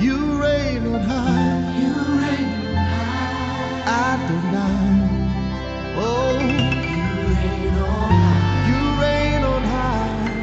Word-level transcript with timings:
You 0.00 0.40
reign 0.40 0.86
on 0.86 1.00
high. 1.00 1.74
You 1.80 1.92
reign 2.22 2.68
on 2.68 2.86
high. 2.86 4.14
Adonai. 4.14 5.26
Oh. 5.96 6.38
You 6.38 7.10
reign 7.42 7.74
on 7.82 8.02
high. 8.14 8.68
You 8.68 8.80
reign 9.02 9.42
on 9.44 9.62
high. 9.64 10.38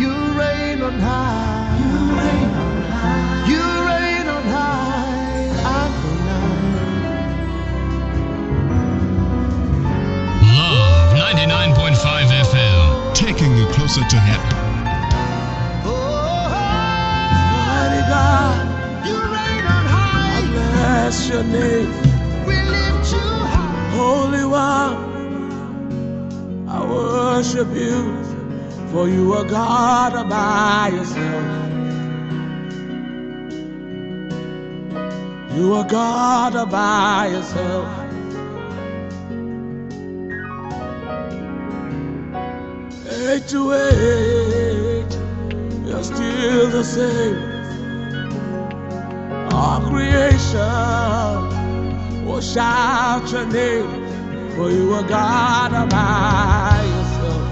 You 0.00 0.12
reign 0.40 0.82
on 0.82 0.98
high. 0.98 1.76
You 1.80 1.92
reign 2.20 2.52
on 2.58 2.76
high. 2.88 3.48
You 3.50 3.64
reign 3.88 4.28
Love 10.58 11.14
99.5 11.16 12.30
FM. 12.46 13.14
Taking 13.14 13.56
you 13.56 13.66
closer 13.66 14.02
to 14.08 14.16
heaven. 14.16 14.49
your 21.30 21.44
name. 21.44 21.90
We 22.44 22.56
lift 22.60 23.12
you 23.12 23.20
high. 23.20 23.90
Holy 23.96 24.44
One, 24.44 24.98
I 26.68 26.84
worship 26.84 27.68
you, 27.68 28.16
for 28.90 29.08
you 29.08 29.32
are 29.34 29.44
God 29.44 30.28
by 30.28 30.90
yourself. 30.92 31.46
You 35.56 35.74
are 35.74 35.84
God 35.86 36.70
by 36.70 37.28
yourself. 37.28 37.88
Eight 43.08 43.46
to 43.48 43.72
eight, 43.74 45.12
you're 45.86 46.02
still 46.02 46.68
the 46.70 46.82
same 46.82 47.49
all 49.60 49.80
creation 49.90 50.58
will 52.24 52.40
shout 52.40 53.30
your 53.30 53.46
name, 53.46 53.90
for 54.56 54.70
you 54.70 54.94
are 54.94 55.02
God 55.02 55.72
all 55.74 56.84
yourself. 56.94 57.44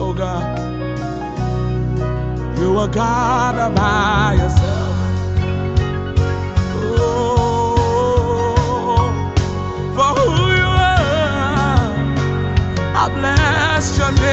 Oh 0.00 0.12
God, 0.12 0.58
you 2.58 2.76
are 2.78 2.88
God 2.88 3.56
all 3.78 4.34
yourself. 4.34 4.96
Oh, 6.98 7.76
for 9.94 10.10
who 10.18 10.30
you 10.60 10.70
are, 10.90 11.90
I 13.02 13.04
bless 13.14 13.86
your 13.98 14.12
name. 14.12 14.25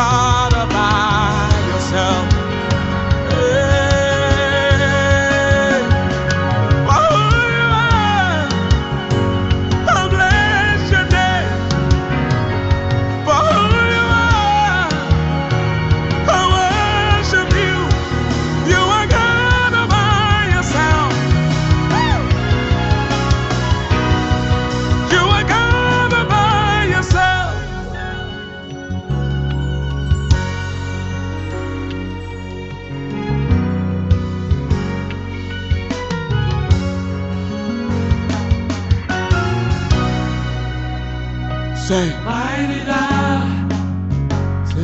God. 0.00 0.49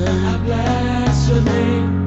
I 0.05 0.39
bless 0.45 1.29
your 1.29 1.43
name. 1.43 2.05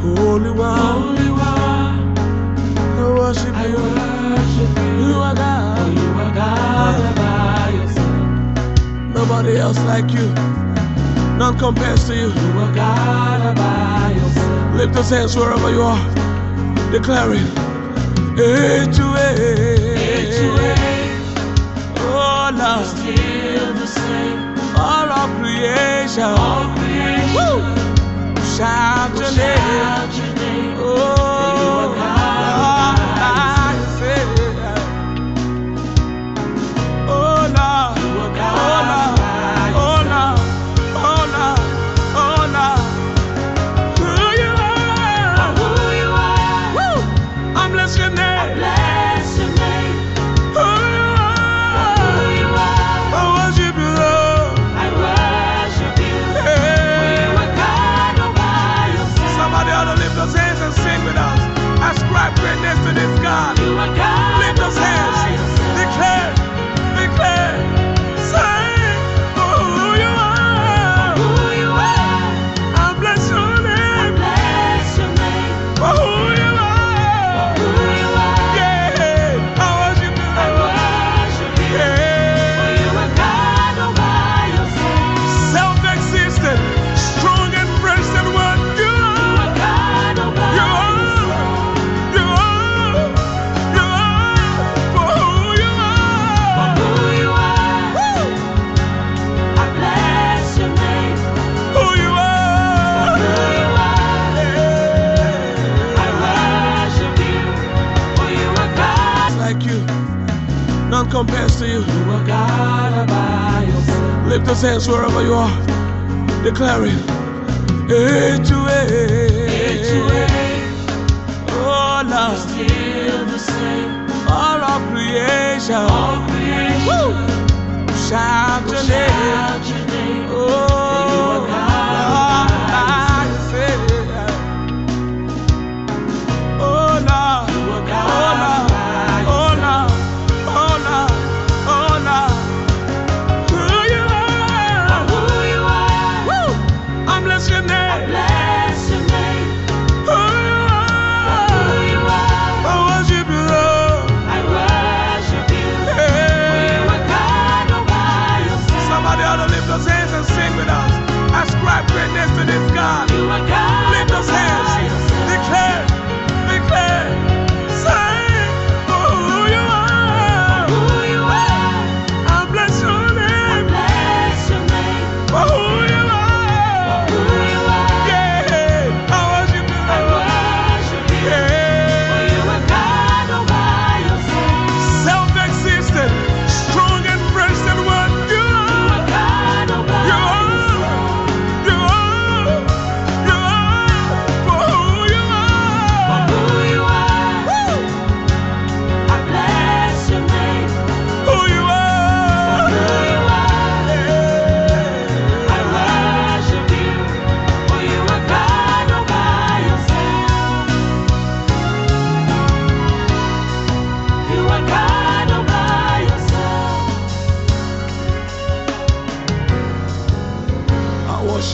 Holy 0.00 0.50
one. 0.50 2.16
I 2.96 3.02
worship 3.18 3.56
you. 3.68 5.14
Are 5.20 5.34
God. 5.34 6.96
Nobody 9.14 9.56
else 9.56 9.78
like 9.86 10.10
you. 10.12 10.28
None 11.38 11.58
compares 11.58 12.06
to 12.06 12.14
you. 12.14 12.28
Lift 14.78 14.94
your 14.94 15.04
hands 15.04 15.36
wherever 15.36 15.70
you 15.70 15.82
are. 15.82 16.00
Declaring. 16.92 17.46
Oh, 21.98 22.50
Lord 22.54 23.45
all 25.26 25.38
creation, 25.40 26.22
all 26.22 26.76
creation. 26.76 27.76
Shout 28.56 29.18
your 29.18 29.32
name. 29.36 30.25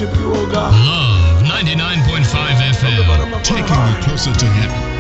worship 0.03 0.21
you, 0.21 0.33
oh 0.35 0.51
God. 0.51 0.73
Love 0.73 1.43
99.5 1.45 2.27
FM, 2.73 3.43
taking 3.43 3.65
you 3.65 4.03
closer 4.03 4.33
to 4.33 4.47
heaven. 4.47 4.93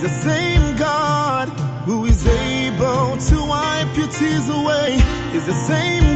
the 0.00 0.08
same 0.22 0.76
God 0.76 1.48
who 1.84 2.04
is 2.06 2.24
able 2.26 3.16
to 3.16 3.44
wipe 3.44 3.96
your 3.96 4.06
tears 4.08 4.48
away, 4.48 4.94
is 5.34 5.44
the 5.44 5.54
same 5.66 6.07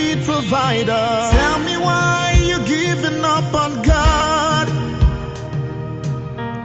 great 0.00 0.24
provider. 0.24 1.06
Tell 1.30 1.58
me 1.60 1.76
why 1.76 2.38
you're 2.48 2.66
giving 2.66 3.24
up 3.24 3.52
on 3.54 3.82
God. 3.82 4.66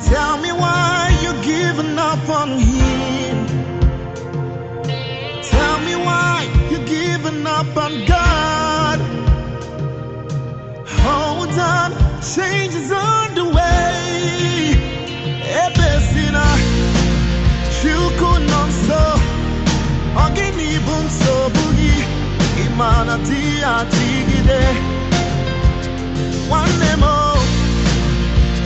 Tell 0.02 0.38
me 0.38 0.52
why 0.52 1.18
you're 1.22 1.44
giving 1.44 1.98
up 1.98 2.30
on 2.30 2.50
him. 2.60 3.48
Tell 5.44 5.80
me 5.88 5.96
why 5.96 6.48
you're 6.70 6.86
giving 6.86 7.46
up 7.46 7.76
on 7.78 8.05
imana 22.76 23.16
tia 23.28 23.74
tigide. 23.94 24.64
One 26.50 26.76
more. 27.00 27.40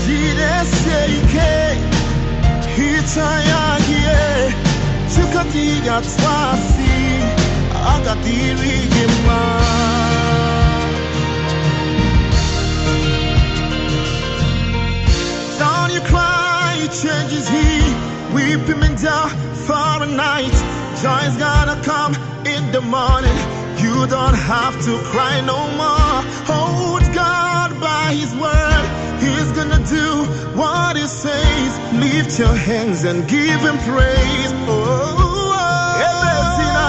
jidesie 0.03 1.01
ike 1.17 1.77
gima 8.93 9.41
Don't 15.59 15.91
you 15.93 16.01
cry, 16.01 16.77
he 16.81 16.87
changes 16.87 17.47
he. 17.47 17.67
Weep 18.33 18.65
him 18.67 18.81
and 18.83 18.97
down 19.01 19.29
for 19.67 20.03
a 20.03 20.07
night. 20.07 20.57
Joy's 21.01 21.35
gonna 21.37 21.77
come 21.83 22.13
in 22.45 22.71
the 22.71 22.81
morning 22.81 23.58
You 23.99 24.07
don't 24.07 24.33
have 24.33 24.75
to 24.85 24.97
cry 25.11 25.41
no 25.41 25.59
more. 25.75 26.23
Hold 26.47 27.03
God 27.13 27.77
by 27.81 28.13
his 28.13 28.33
word. 28.33 28.85
He's 29.19 29.51
gonna 29.51 29.83
do 29.89 30.23
what 30.57 30.95
he 30.95 31.05
says. 31.05 31.71
Lift 31.91 32.39
your 32.39 32.55
hands 32.55 33.03
and 33.03 33.27
give 33.27 33.59
him 33.59 33.77
praise. 33.79 34.51
Oh, 34.71 35.17
oh, 35.19 35.51
oh. 35.53 36.05
Ebesina, 36.07 36.87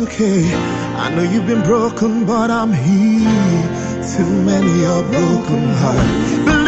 it's 0.00 0.12
okay. 0.12 0.54
I 0.96 1.10
know 1.14 1.22
you've 1.22 1.46
been 1.46 1.62
broken, 1.62 2.24
but 2.26 2.50
I'm 2.50 2.72
here. 2.72 3.62
Too 4.16 4.42
many 4.42 4.84
are 4.84 5.02
broken 5.02 5.68
hearted. 5.74 6.67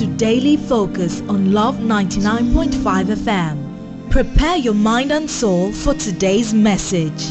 To 0.00 0.06
Daily 0.16 0.56
Focus 0.56 1.20
on 1.28 1.52
Love 1.52 1.76
99.5 1.76 2.70
FM. 3.16 4.10
Prepare 4.10 4.56
your 4.56 4.72
mind 4.72 5.12
and 5.12 5.28
soul 5.30 5.72
for 5.72 5.92
today's 5.92 6.54
message. 6.54 7.30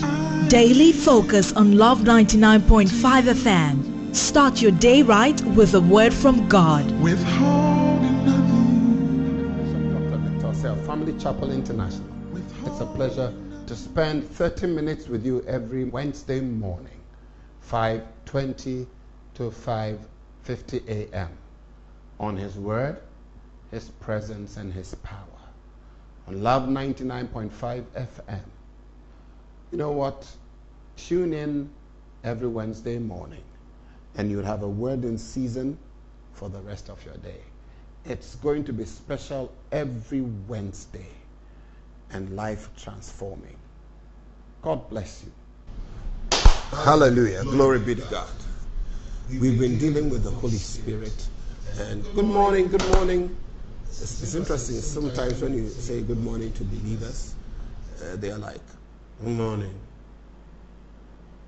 Daily 0.50 0.92
Focus 0.92 1.52
on 1.54 1.80
Love 1.80 2.02
99.5 2.02 3.24
FM. 3.24 4.16
Start 4.16 4.62
your 4.62 4.70
day 4.70 5.02
right 5.02 5.44
with 5.56 5.74
a 5.74 5.82
word 5.82 6.14
from 6.14 6.48
God. 6.48 6.86
Withholding 7.02 8.24
nothing. 8.24 9.58
Bishop 9.58 10.12
Dr. 10.12 10.18
Victor 10.30 10.54
Sell, 10.54 10.76
Family 10.86 11.18
Chapel 11.18 11.52
International. 11.52 12.08
It's 12.36 12.82
a 12.82 12.86
pleasure 12.86 13.34
to 13.66 13.76
spend 13.76 14.30
30 14.30 14.68
minutes 14.68 15.08
with 15.08 15.26
you 15.26 15.44
every 15.48 15.86
Wednesday 15.86 16.40
morning, 16.40 17.00
5:20 17.68 18.86
to 19.34 19.50
5:50 19.50 20.88
a.m. 20.88 21.39
on 22.20 22.36
His 22.38 22.56
Word, 22.56 22.98
His 23.72 23.90
presence, 23.90 24.58
and 24.58 24.74
His 24.74 24.96
power. 24.96 25.26
On 26.28 26.42
Love 26.44 26.64
99.5 26.64 27.50
FM. 27.84 28.42
You 29.72 29.78
know 29.78 29.92
what? 29.92 30.28
Tune 30.98 31.34
in 31.34 31.70
every 32.24 32.48
Wednesday 32.48 33.00
morning, 33.00 33.44
and 34.16 34.30
you'll 34.30 34.44
have 34.44 34.64
a 34.64 34.68
word 34.68 35.06
in 35.06 35.18
season 35.18 35.78
for 36.34 36.50
the 36.50 36.60
rest 36.60 36.90
of 36.90 37.04
your 37.06 37.16
day. 37.18 37.42
It's 38.06 38.36
going 38.36 38.64
to 38.66 38.74
be 38.74 38.86
special 38.86 39.52
every 39.72 40.22
Wednesday 40.22 41.08
and 42.12 42.36
life 42.36 42.70
transforming. 42.76 43.58
God 44.62 44.90
bless 44.90 45.24
you. 45.24 45.32
Hallelujah. 46.72 47.44
Glory 47.44 47.80
be 47.80 47.96
to 47.96 48.02
God. 48.04 48.30
We've 49.30 49.60
been 49.60 49.78
dealing 49.78 50.10
with 50.10 50.24
the 50.24 50.32
Holy 50.32 50.58
Spirit. 50.58 51.28
And 51.78 52.04
good 52.16 52.26
morning, 52.26 52.68
good 52.68 52.86
morning. 52.90 53.36
It's, 53.86 54.22
it's 54.24 54.36
interesting 54.36 54.76
sometimes 54.78 55.42
when 55.42 55.54
you 55.54 55.70
say 55.70 56.02
good 56.02 56.20
morning 56.20 56.52
to 56.54 56.64
believers, 56.64 57.36
uh, 58.04 58.16
they 58.18 58.32
are 58.32 58.38
like, 58.38 58.62
good 59.24 59.36
morning. 59.36 59.74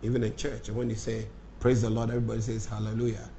Even 0.04 0.24
in 0.24 0.36
church, 0.36 0.70
when 0.70 0.90
you 0.90 0.96
say, 0.96 1.28
praise 1.60 1.82
the 1.82 1.90
Lord, 1.90 2.10
everybody 2.10 2.42
says 2.42 2.66
hallelujah. 2.66 3.30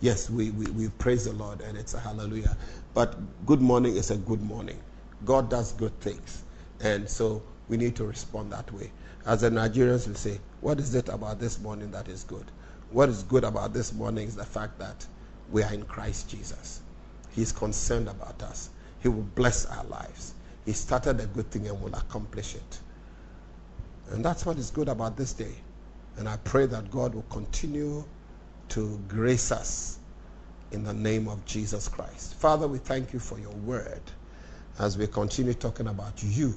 Yes, 0.00 0.30
we, 0.30 0.50
we, 0.50 0.66
we 0.72 0.88
praise 0.88 1.24
the 1.26 1.32
Lord 1.32 1.60
and 1.60 1.76
it's 1.78 1.94
a 1.94 2.00
hallelujah. 2.00 2.56
But 2.94 3.16
good 3.46 3.60
morning 3.60 3.96
is 3.96 4.10
a 4.10 4.16
good 4.16 4.42
morning. 4.42 4.80
God 5.24 5.48
does 5.50 5.72
good 5.72 5.98
things. 6.00 6.44
And 6.80 7.08
so 7.08 7.42
we 7.68 7.76
need 7.76 7.94
to 7.96 8.04
respond 8.04 8.52
that 8.52 8.72
way. 8.72 8.90
As 9.26 9.42
the 9.42 9.50
Nigerians 9.50 10.08
will 10.08 10.14
say, 10.16 10.40
what 10.60 10.78
is 10.80 10.94
it 10.94 11.08
about 11.08 11.38
this 11.40 11.60
morning 11.60 11.90
that 11.92 12.08
is 12.08 12.24
good? 12.24 12.50
What 12.90 13.08
is 13.08 13.22
good 13.22 13.44
about 13.44 13.72
this 13.72 13.92
morning 13.92 14.26
is 14.28 14.36
the 14.36 14.44
fact 14.44 14.78
that 14.78 15.06
we 15.52 15.62
are 15.62 15.72
in 15.72 15.84
Christ 15.84 16.30
Jesus. 16.30 16.80
He 17.30 17.42
is 17.42 17.52
concerned 17.52 18.08
about 18.08 18.42
us. 18.42 18.70
He 19.00 19.08
will 19.08 19.26
bless 19.34 19.66
our 19.66 19.84
lives. 19.84 20.34
He 20.64 20.72
started 20.72 21.20
a 21.20 21.26
good 21.26 21.50
thing 21.50 21.68
and 21.68 21.80
will 21.80 21.94
accomplish 21.94 22.54
it. 22.54 22.80
And 24.10 24.24
that's 24.24 24.44
what 24.44 24.58
is 24.58 24.70
good 24.70 24.88
about 24.88 25.16
this 25.16 25.32
day. 25.32 25.54
And 26.16 26.28
I 26.28 26.36
pray 26.38 26.66
that 26.66 26.90
God 26.90 27.14
will 27.14 27.24
continue 27.30 28.04
to 28.70 29.00
grace 29.08 29.52
us 29.52 29.98
in 30.70 30.84
the 30.84 30.92
name 30.92 31.28
of 31.28 31.44
Jesus 31.44 31.88
Christ. 31.88 32.34
Father, 32.34 32.66
we 32.66 32.78
thank 32.78 33.12
you 33.12 33.18
for 33.18 33.38
your 33.38 33.52
word 33.52 34.00
as 34.78 34.96
we 34.96 35.06
continue 35.06 35.54
talking 35.54 35.88
about 35.88 36.22
you, 36.22 36.54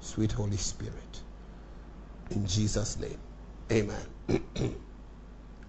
sweet 0.00 0.32
Holy 0.32 0.56
Spirit. 0.56 0.94
In 2.30 2.46
Jesus' 2.46 2.98
name, 2.98 3.18
amen. 3.72 4.40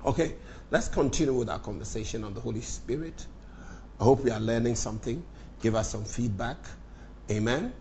okay, 0.05 0.35
let's 0.71 0.87
continue 0.87 1.33
with 1.33 1.49
our 1.49 1.59
conversation 1.59 2.23
on 2.23 2.33
the 2.33 2.39
Holy 2.39 2.61
Spirit. 2.61 3.27
I 3.99 4.03
hope 4.03 4.23
we 4.23 4.31
are 4.31 4.39
learning 4.39 4.75
something. 4.75 5.23
Give 5.61 5.75
us 5.75 5.89
some 5.89 6.03
feedback. 6.03 6.57
Amen. 7.29 7.73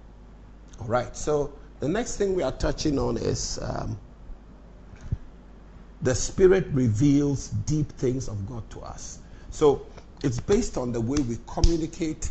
All 0.80 0.86
right, 0.86 1.16
so 1.16 1.52
the 1.78 1.88
next 1.88 2.16
thing 2.16 2.34
we 2.34 2.42
are 2.42 2.52
touching 2.52 2.98
on 2.98 3.16
is 3.16 3.58
um, 3.62 3.98
the 6.02 6.14
Spirit 6.14 6.66
reveals 6.72 7.48
deep 7.48 7.90
things 7.92 8.28
of 8.28 8.46
God 8.48 8.68
to 8.70 8.80
us. 8.80 9.20
So 9.50 9.86
it's 10.22 10.40
based 10.40 10.76
on 10.76 10.92
the 10.92 11.00
way 11.00 11.18
we 11.22 11.38
communicate 11.46 12.30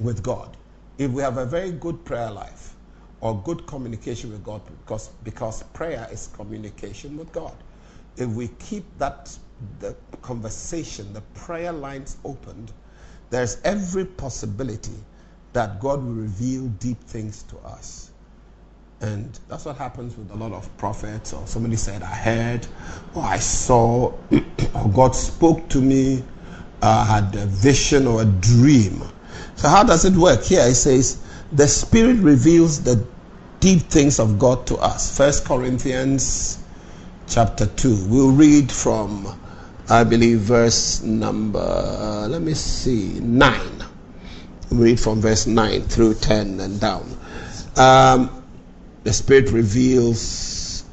with 0.00 0.22
God. 0.22 0.56
If 0.98 1.10
we 1.10 1.22
have 1.22 1.38
a 1.38 1.46
very 1.46 1.72
good 1.72 2.04
prayer 2.04 2.30
life 2.30 2.74
or 3.20 3.40
good 3.42 3.66
communication 3.66 4.30
with 4.30 4.44
God, 4.44 4.62
because, 4.66 5.08
because 5.24 5.62
prayer 5.74 6.08
is 6.10 6.28
communication 6.28 7.16
with 7.16 7.32
God. 7.32 7.54
If 8.16 8.28
we 8.28 8.48
keep 8.58 8.84
that 8.98 9.36
the 9.80 9.96
conversation, 10.22 11.12
the 11.12 11.20
prayer 11.34 11.72
lines 11.72 12.16
opened, 12.24 12.72
there's 13.30 13.60
every 13.64 14.04
possibility 14.04 14.96
that 15.52 15.80
God 15.80 16.02
will 16.02 16.12
reveal 16.12 16.66
deep 16.66 17.00
things 17.04 17.42
to 17.44 17.58
us. 17.58 18.10
And 19.00 19.38
that's 19.48 19.64
what 19.64 19.76
happens 19.76 20.16
with 20.16 20.30
a 20.30 20.34
lot 20.34 20.52
of 20.52 20.74
prophets, 20.76 21.32
or 21.32 21.44
somebody 21.46 21.76
said, 21.76 22.02
I 22.02 22.14
heard, 22.14 22.66
or 23.14 23.24
I 23.24 23.38
saw, 23.38 24.12
or 24.74 24.88
God 24.94 25.16
spoke 25.16 25.68
to 25.70 25.80
me, 25.80 26.22
uh, 26.82 27.04
had 27.04 27.34
a 27.34 27.46
vision 27.46 28.06
or 28.06 28.22
a 28.22 28.24
dream. 28.24 29.02
So, 29.56 29.68
how 29.68 29.82
does 29.82 30.04
it 30.04 30.14
work? 30.14 30.44
Here 30.44 30.60
it 30.60 30.74
says, 30.76 31.20
the 31.52 31.66
Spirit 31.66 32.18
reveals 32.18 32.82
the 32.82 33.04
deep 33.60 33.82
things 33.82 34.20
of 34.20 34.38
God 34.38 34.66
to 34.68 34.76
us. 34.76 35.16
First 35.16 35.44
Corinthians 35.44 36.61
chapter 37.32 37.64
2. 37.64 38.08
We'll 38.08 38.30
read 38.30 38.70
from, 38.70 39.26
I 39.88 40.04
believe, 40.04 40.40
verse 40.40 41.02
number, 41.02 42.26
let 42.28 42.42
me 42.42 42.52
see, 42.52 43.20
9. 43.20 43.60
We'll 44.70 44.80
read 44.80 45.00
from 45.00 45.22
verse 45.22 45.46
9 45.46 45.80
through 45.84 46.14
10 46.14 46.60
and 46.60 46.78
down. 46.78 47.16
Um, 47.76 48.44
the 49.04 49.14
Spirit 49.14 49.50
reveals 49.50 50.84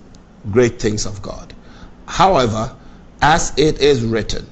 great 0.50 0.80
things 0.80 1.06
of 1.06 1.22
God. 1.22 1.54
However, 2.08 2.74
as 3.22 3.52
it 3.58 3.82
is 3.82 4.06
written, 4.06 4.48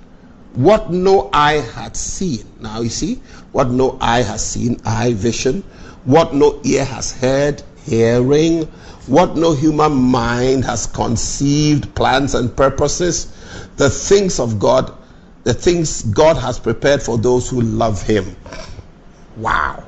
what 0.55 0.91
no 0.91 1.29
eye 1.31 1.61
had 1.73 1.95
seen. 1.95 2.45
Now 2.59 2.81
you 2.81 2.89
see, 2.89 3.21
what 3.53 3.69
no 3.69 3.97
eye 4.01 4.23
has 4.23 4.45
seen, 4.45 4.81
eye 4.83 5.13
vision. 5.13 5.63
What 6.03 6.33
no 6.33 6.59
ear 6.63 6.85
has 6.85 7.11
heard, 7.11 7.63
hearing. 7.87 8.63
What 9.07 9.37
no 9.37 9.53
human 9.53 9.93
mind 9.93 10.65
has 10.65 10.85
conceived, 10.85 11.95
plans 11.95 12.35
and 12.35 12.55
purposes. 12.55 13.33
The 13.77 13.89
things 13.89 14.39
of 14.39 14.59
God, 14.59 14.93
the 15.43 15.53
things 15.53 16.03
God 16.03 16.35
has 16.37 16.59
prepared 16.59 17.01
for 17.01 17.17
those 17.17 17.49
who 17.49 17.61
love 17.61 18.01
Him. 18.01 18.35
Wow. 19.37 19.85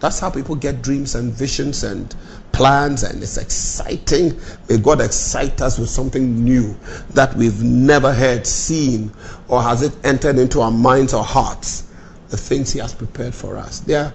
That's 0.00 0.18
how 0.18 0.30
people 0.30 0.56
get 0.56 0.82
dreams 0.82 1.14
and 1.14 1.32
visions 1.32 1.84
and 1.84 2.14
plans, 2.52 3.02
and 3.02 3.22
it's 3.22 3.36
exciting. 3.36 4.40
May 4.68 4.78
God 4.78 5.00
excite 5.00 5.60
us 5.60 5.78
with 5.78 5.90
something 5.90 6.42
new 6.42 6.76
that 7.10 7.34
we've 7.36 7.62
never 7.62 8.12
heard, 8.12 8.46
seen, 8.46 9.12
or 9.46 9.62
has 9.62 9.82
it 9.82 9.92
entered 10.04 10.38
into 10.38 10.62
our 10.62 10.70
minds 10.70 11.14
or 11.14 11.22
hearts. 11.22 11.84
The 12.30 12.36
things 12.36 12.72
He 12.72 12.78
has 12.80 12.94
prepared 12.94 13.34
for 13.34 13.56
us. 13.56 13.80
They 13.80 13.94
are 13.94 14.12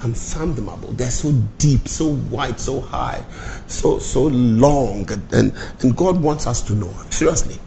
unfathomable. 0.00 0.92
They're 0.92 1.10
so 1.10 1.32
deep, 1.58 1.88
so 1.88 2.08
wide, 2.30 2.58
so 2.60 2.80
high, 2.80 3.24
so 3.66 3.98
so 3.98 4.24
long, 4.24 5.10
and 5.32 5.52
and 5.80 5.96
God 5.96 6.20
wants 6.20 6.46
us 6.46 6.62
to 6.62 6.74
know. 6.74 6.92
Seriously, 7.10 7.58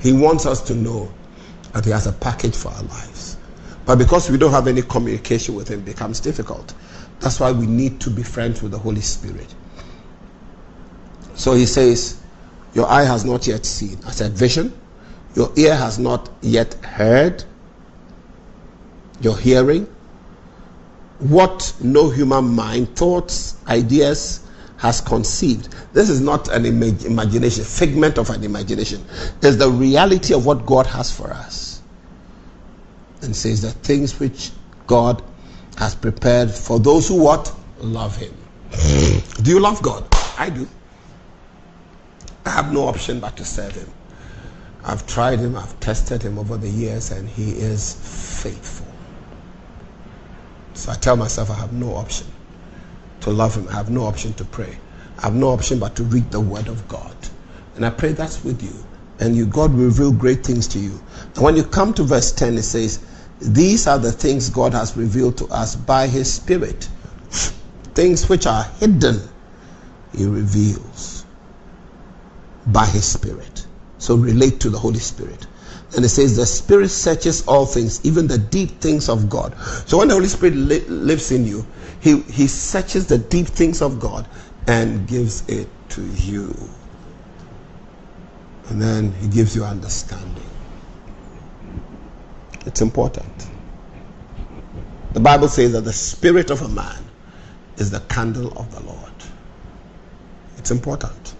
He 0.00 0.12
wants 0.12 0.46
us 0.46 0.60
to 0.62 0.74
know 0.74 1.10
that 1.72 1.84
He 1.84 1.90
has 1.90 2.06
a 2.06 2.12
package 2.12 2.56
for 2.56 2.68
our 2.68 2.82
lives. 2.84 3.36
But 3.84 3.96
because 3.96 4.30
we 4.30 4.36
don't 4.36 4.52
have 4.52 4.66
any 4.68 4.82
communication 4.82 5.54
with 5.54 5.68
Him, 5.68 5.80
it 5.80 5.86
becomes 5.86 6.20
difficult. 6.20 6.74
That's 7.20 7.40
why 7.40 7.52
we 7.52 7.66
need 7.66 8.00
to 8.02 8.10
be 8.10 8.22
friends 8.22 8.62
with 8.62 8.72
the 8.72 8.78
Holy 8.78 9.00
Spirit. 9.00 9.54
So 11.34 11.54
He 11.54 11.66
says, 11.66 12.20
Your 12.74 12.86
eye 12.86 13.04
has 13.04 13.24
not 13.24 13.46
yet 13.46 13.64
seen. 13.64 13.98
I 14.06 14.10
said, 14.10 14.32
vision. 14.32 14.78
Your 15.34 15.52
ear 15.56 15.74
has 15.74 15.98
not 15.98 16.28
yet 16.42 16.74
heard. 16.84 17.44
Your 19.20 19.36
hearing. 19.36 19.86
What 21.18 21.74
no 21.80 22.10
human 22.10 22.48
mind, 22.54 22.96
thoughts, 22.96 23.56
ideas 23.66 24.46
has 24.76 25.00
conceived. 25.00 25.74
This 25.92 26.08
is 26.08 26.20
not 26.20 26.48
an 26.48 26.64
imag- 26.64 27.04
imagination, 27.04 27.64
figment 27.64 28.18
of 28.18 28.30
an 28.30 28.44
imagination. 28.44 29.04
It's 29.42 29.56
the 29.56 29.70
reality 29.70 30.32
of 30.34 30.46
what 30.46 30.64
God 30.64 30.86
has 30.86 31.10
for 31.10 31.30
us 31.32 31.82
and 33.22 33.34
says 33.34 33.62
the 33.62 33.70
things 33.70 34.18
which 34.20 34.52
God 34.86 35.22
has 35.76 35.94
prepared 35.94 36.50
for 36.50 36.78
those 36.78 37.08
who 37.08 37.22
what? 37.22 37.52
Love 37.80 38.16
him. 38.16 38.34
Hmm. 38.72 39.42
do 39.42 39.50
you 39.50 39.60
love 39.60 39.82
God? 39.82 40.06
I 40.36 40.50
do. 40.50 40.68
I 42.44 42.50
have 42.50 42.72
no 42.72 42.86
option 42.86 43.20
but 43.20 43.36
to 43.36 43.44
serve 43.44 43.72
him. 43.72 43.90
I've 44.84 45.06
tried 45.06 45.38
him, 45.38 45.56
I've 45.56 45.78
tested 45.80 46.22
him 46.22 46.38
over 46.38 46.56
the 46.56 46.68
years, 46.68 47.10
and 47.10 47.28
he 47.28 47.50
is 47.52 47.94
faithful. 48.42 48.87
So 50.78 50.92
I 50.92 50.94
tell 50.94 51.16
myself 51.16 51.50
I 51.50 51.54
have 51.54 51.72
no 51.72 51.96
option 51.96 52.28
to 53.22 53.30
love 53.30 53.56
him. 53.56 53.66
I 53.68 53.72
have 53.72 53.90
no 53.90 54.04
option 54.04 54.32
to 54.34 54.44
pray. 54.44 54.78
I 55.18 55.22
have 55.22 55.34
no 55.34 55.48
option 55.48 55.80
but 55.80 55.96
to 55.96 56.04
read 56.04 56.30
the 56.30 56.40
word 56.40 56.68
of 56.68 56.86
God. 56.86 57.16
And 57.74 57.84
I 57.84 57.90
pray 57.90 58.12
that's 58.12 58.44
with 58.44 58.62
you. 58.62 58.86
And 59.18 59.34
you 59.34 59.44
God 59.44 59.74
will 59.74 59.86
reveal 59.86 60.12
great 60.12 60.46
things 60.46 60.68
to 60.68 60.78
you. 60.78 61.02
And 61.34 61.42
when 61.42 61.56
you 61.56 61.64
come 61.64 61.92
to 61.94 62.04
verse 62.04 62.30
10, 62.30 62.58
it 62.58 62.62
says, 62.62 63.00
these 63.40 63.88
are 63.88 63.98
the 63.98 64.12
things 64.12 64.50
God 64.50 64.72
has 64.72 64.96
revealed 64.96 65.36
to 65.38 65.46
us 65.46 65.74
by 65.74 66.06
His 66.06 66.32
Spirit. 66.32 66.88
Things 67.94 68.28
which 68.28 68.46
are 68.46 68.62
hidden, 68.78 69.20
He 70.16 70.26
reveals 70.26 71.24
by 72.66 72.86
His 72.86 73.04
Spirit. 73.04 73.66
So 73.98 74.14
relate 74.14 74.60
to 74.60 74.70
the 74.70 74.78
Holy 74.78 75.00
Spirit. 75.00 75.47
And 75.96 76.04
it 76.04 76.10
says, 76.10 76.36
The 76.36 76.46
Spirit 76.46 76.90
searches 76.90 77.46
all 77.46 77.66
things, 77.66 78.04
even 78.04 78.26
the 78.26 78.38
deep 78.38 78.80
things 78.80 79.08
of 79.08 79.28
God. 79.30 79.56
So 79.86 79.98
when 79.98 80.08
the 80.08 80.14
Holy 80.14 80.28
Spirit 80.28 80.54
li- 80.54 80.86
lives 80.86 81.32
in 81.32 81.46
you, 81.46 81.66
he, 82.00 82.20
he 82.22 82.46
searches 82.46 83.06
the 83.06 83.18
deep 83.18 83.46
things 83.46 83.80
of 83.82 83.98
God 83.98 84.28
and 84.66 85.06
gives 85.08 85.48
it 85.48 85.68
to 85.90 86.02
you. 86.02 86.54
And 88.68 88.80
then 88.80 89.12
He 89.12 89.28
gives 89.28 89.56
you 89.56 89.64
understanding. 89.64 90.44
It's 92.66 92.82
important. 92.82 93.48
The 95.14 95.20
Bible 95.20 95.48
says 95.48 95.72
that 95.72 95.82
the 95.82 95.92
spirit 95.92 96.50
of 96.50 96.60
a 96.60 96.68
man 96.68 97.02
is 97.78 97.90
the 97.90 98.00
candle 98.00 98.52
of 98.58 98.70
the 98.70 98.80
Lord. 98.84 99.12
It's 100.58 100.70
important. 100.70 101.34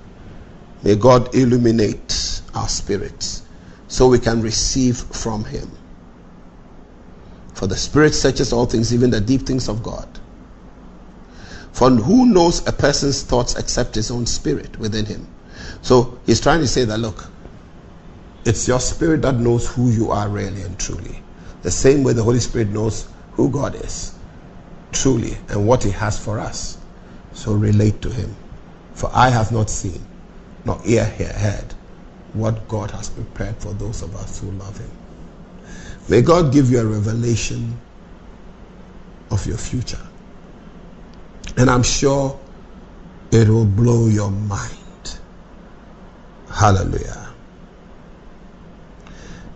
May 0.82 0.96
God 0.96 1.34
illuminate 1.34 2.40
our 2.54 2.68
spirits 2.68 3.42
so 3.88 4.08
we 4.08 4.18
can 4.20 4.42
receive 4.42 4.98
from 4.98 5.44
Him. 5.44 5.70
For 7.54 7.66
the 7.66 7.76
Spirit 7.76 8.14
searches 8.14 8.52
all 8.52 8.66
things, 8.66 8.94
even 8.94 9.10
the 9.10 9.20
deep 9.20 9.42
things 9.42 9.68
of 9.68 9.82
God. 9.82 10.08
For 11.72 11.90
who 11.90 12.26
knows 12.26 12.66
a 12.66 12.72
person's 12.72 13.22
thoughts 13.22 13.56
except 13.56 13.94
his 13.94 14.10
own 14.10 14.26
spirit 14.26 14.78
within 14.78 15.06
him? 15.06 15.26
So 15.82 16.18
he's 16.26 16.40
trying 16.40 16.60
to 16.60 16.68
say 16.68 16.84
that 16.84 16.98
look, 16.98 17.26
it's 18.44 18.68
your 18.68 18.80
spirit 18.80 19.22
that 19.22 19.36
knows 19.36 19.68
who 19.68 19.90
you 19.90 20.10
are 20.10 20.28
really 20.28 20.62
and 20.62 20.78
truly. 20.78 21.22
The 21.62 21.70
same 21.70 22.02
way 22.04 22.14
the 22.14 22.24
Holy 22.24 22.40
Spirit 22.40 22.68
knows 22.70 23.08
who 23.32 23.50
God 23.50 23.76
is. 23.76 24.14
truly 24.92 25.38
and 25.50 25.66
what 25.66 25.84
he 25.84 25.90
has 25.90 26.18
for 26.18 26.40
us. 26.40 26.78
So 27.32 27.54
relate 27.54 28.02
to 28.02 28.10
him. 28.10 28.34
For 28.94 29.10
I 29.14 29.30
have 29.30 29.52
not 29.52 29.70
seen, 29.70 30.04
nor 30.64 30.80
ear 30.86 31.04
heard 31.04 31.74
what 32.38 32.66
God 32.68 32.90
has 32.92 33.10
prepared 33.10 33.56
for 33.56 33.72
those 33.74 34.02
of 34.02 34.14
us 34.16 34.40
who 34.40 34.50
love 34.52 34.78
him. 34.78 34.90
May 36.08 36.22
God 36.22 36.52
give 36.52 36.70
you 36.70 36.80
a 36.80 36.86
revelation 36.86 37.78
of 39.30 39.46
your 39.46 39.58
future. 39.58 40.00
And 41.56 41.68
I'm 41.68 41.82
sure 41.82 42.38
it 43.30 43.48
will 43.48 43.66
blow 43.66 44.06
your 44.06 44.30
mind. 44.30 45.18
Hallelujah. 46.50 47.28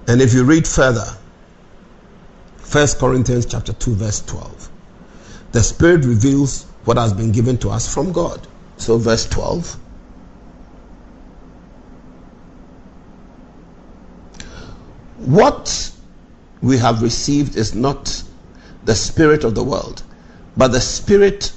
And 0.09 0.21
if 0.21 0.35
you 0.35 0.45
read 0.45 0.67
further, 0.67 1.07
1 2.71 2.89
Corinthians 2.99 3.47
chapter 3.47 3.73
2 3.73 3.95
verse 3.95 4.21
12. 4.21 4.71
The 5.53 5.63
Spirit 5.63 6.05
reveals 6.05 6.65
what 6.85 6.97
has 6.97 7.13
been 7.13 7.33
given 7.33 7.59
to 7.59 7.71
us 7.71 7.93
from 7.93 8.13
God. 8.13 8.47
So 8.77 8.99
verse 8.99 9.29
12. 9.29 9.79
What 15.23 15.93
we 16.63 16.79
have 16.79 17.01
received 17.01 17.57
is 17.57 17.75
not 17.75 18.23
the 18.85 18.95
spirit 18.95 19.45
of 19.45 19.55
the 19.55 19.63
world, 19.63 20.03
but 20.57 20.69
the 20.69 20.81
spirit 20.81 21.53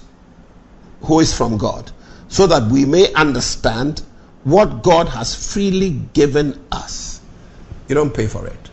who 1.02 1.20
is 1.20 1.36
from 1.36 1.58
God, 1.58 1.92
so 2.28 2.46
that 2.48 2.70
we 2.72 2.86
may 2.86 3.12
understand 3.14 4.04
what 4.44 4.84
God 4.84 5.10
has 5.10 5.34
freely 5.34 5.92
given 6.14 6.64
us. 6.72 7.22
You 7.88 7.96
don't 7.96 8.14
pay 8.14 8.28
for 8.28 8.46
it. 8.46 8.70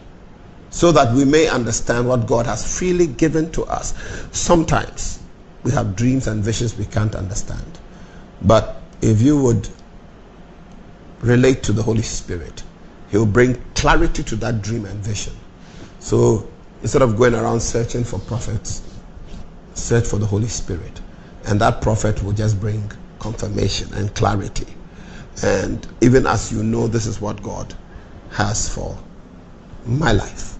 So 0.68 0.92
that 0.92 1.14
we 1.14 1.24
may 1.24 1.48
understand 1.48 2.06
what 2.06 2.26
God 2.26 2.46
has 2.46 2.78
freely 2.78 3.06
given 3.06 3.50
to 3.52 3.64
us. 3.64 3.94
Sometimes 4.32 5.20
we 5.62 5.70
have 5.72 5.96
dreams 5.96 6.26
and 6.26 6.44
visions 6.44 6.76
we 6.76 6.84
can't 6.84 7.14
understand. 7.14 7.78
But 8.42 8.76
if 9.00 9.22
you 9.22 9.40
would 9.42 9.68
relate 11.20 11.62
to 11.64 11.72
the 11.72 11.82
Holy 11.82 12.02
Spirit, 12.02 12.62
He 13.12 13.18
will 13.18 13.26
bring 13.26 13.62
clarity 13.74 14.22
to 14.22 14.36
that 14.36 14.62
dream 14.62 14.86
and 14.86 14.98
vision. 15.00 15.34
So 15.98 16.48
instead 16.80 17.02
of 17.02 17.14
going 17.14 17.34
around 17.34 17.60
searching 17.60 18.04
for 18.04 18.18
prophets, 18.20 18.82
search 19.74 20.06
for 20.06 20.18
the 20.18 20.24
Holy 20.24 20.48
Spirit. 20.48 21.00
And 21.46 21.60
that 21.60 21.82
prophet 21.82 22.22
will 22.22 22.32
just 22.32 22.58
bring 22.58 22.90
confirmation 23.18 23.92
and 23.92 24.14
clarity. 24.14 24.66
And 25.44 25.86
even 26.00 26.26
as 26.26 26.50
you 26.50 26.62
know, 26.62 26.88
this 26.88 27.04
is 27.04 27.20
what 27.20 27.42
God 27.42 27.74
has 28.30 28.66
for 28.74 28.96
my 29.84 30.12
life. 30.12 30.56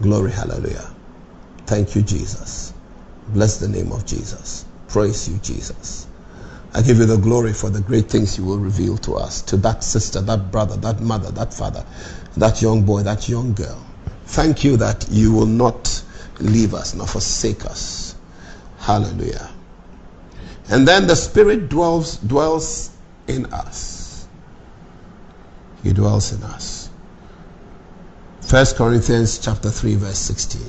Glory, 0.00 0.30
hallelujah. 0.30 0.90
Thank 1.66 1.94
you, 1.94 2.00
Jesus. 2.00 2.72
Bless 3.28 3.58
the 3.58 3.68
name 3.68 3.92
of 3.92 4.06
Jesus. 4.06 4.64
Praise 4.88 5.28
you, 5.28 5.36
Jesus. 5.38 6.05
I 6.76 6.82
give 6.82 6.98
you 6.98 7.06
the 7.06 7.16
glory 7.16 7.54
for 7.54 7.70
the 7.70 7.80
great 7.80 8.10
things 8.10 8.36
you 8.36 8.44
will 8.44 8.58
reveal 8.58 8.98
to 8.98 9.14
us, 9.14 9.40
to 9.42 9.56
that 9.56 9.82
sister, 9.82 10.20
that 10.20 10.52
brother, 10.52 10.76
that 10.76 11.00
mother, 11.00 11.30
that 11.30 11.54
father, 11.54 11.82
that 12.36 12.60
young 12.60 12.84
boy, 12.84 13.02
that 13.02 13.30
young 13.30 13.54
girl. 13.54 13.82
Thank 14.26 14.62
you 14.62 14.76
that 14.76 15.06
you 15.08 15.32
will 15.32 15.46
not 15.46 16.04
leave 16.38 16.74
us 16.74 16.94
nor 16.94 17.06
forsake 17.06 17.64
us. 17.64 18.14
Hallelujah. 18.80 19.50
And 20.68 20.86
then 20.86 21.06
the 21.06 21.16
Spirit 21.16 21.70
dwells 21.70 22.18
dwells 22.18 22.90
in 23.26 23.46
us. 23.46 24.28
He 25.82 25.94
dwells 25.94 26.30
in 26.30 26.42
us. 26.42 26.90
First 28.42 28.76
Corinthians 28.76 29.38
chapter 29.38 29.70
3, 29.70 29.94
verse 29.94 30.18
16. 30.18 30.60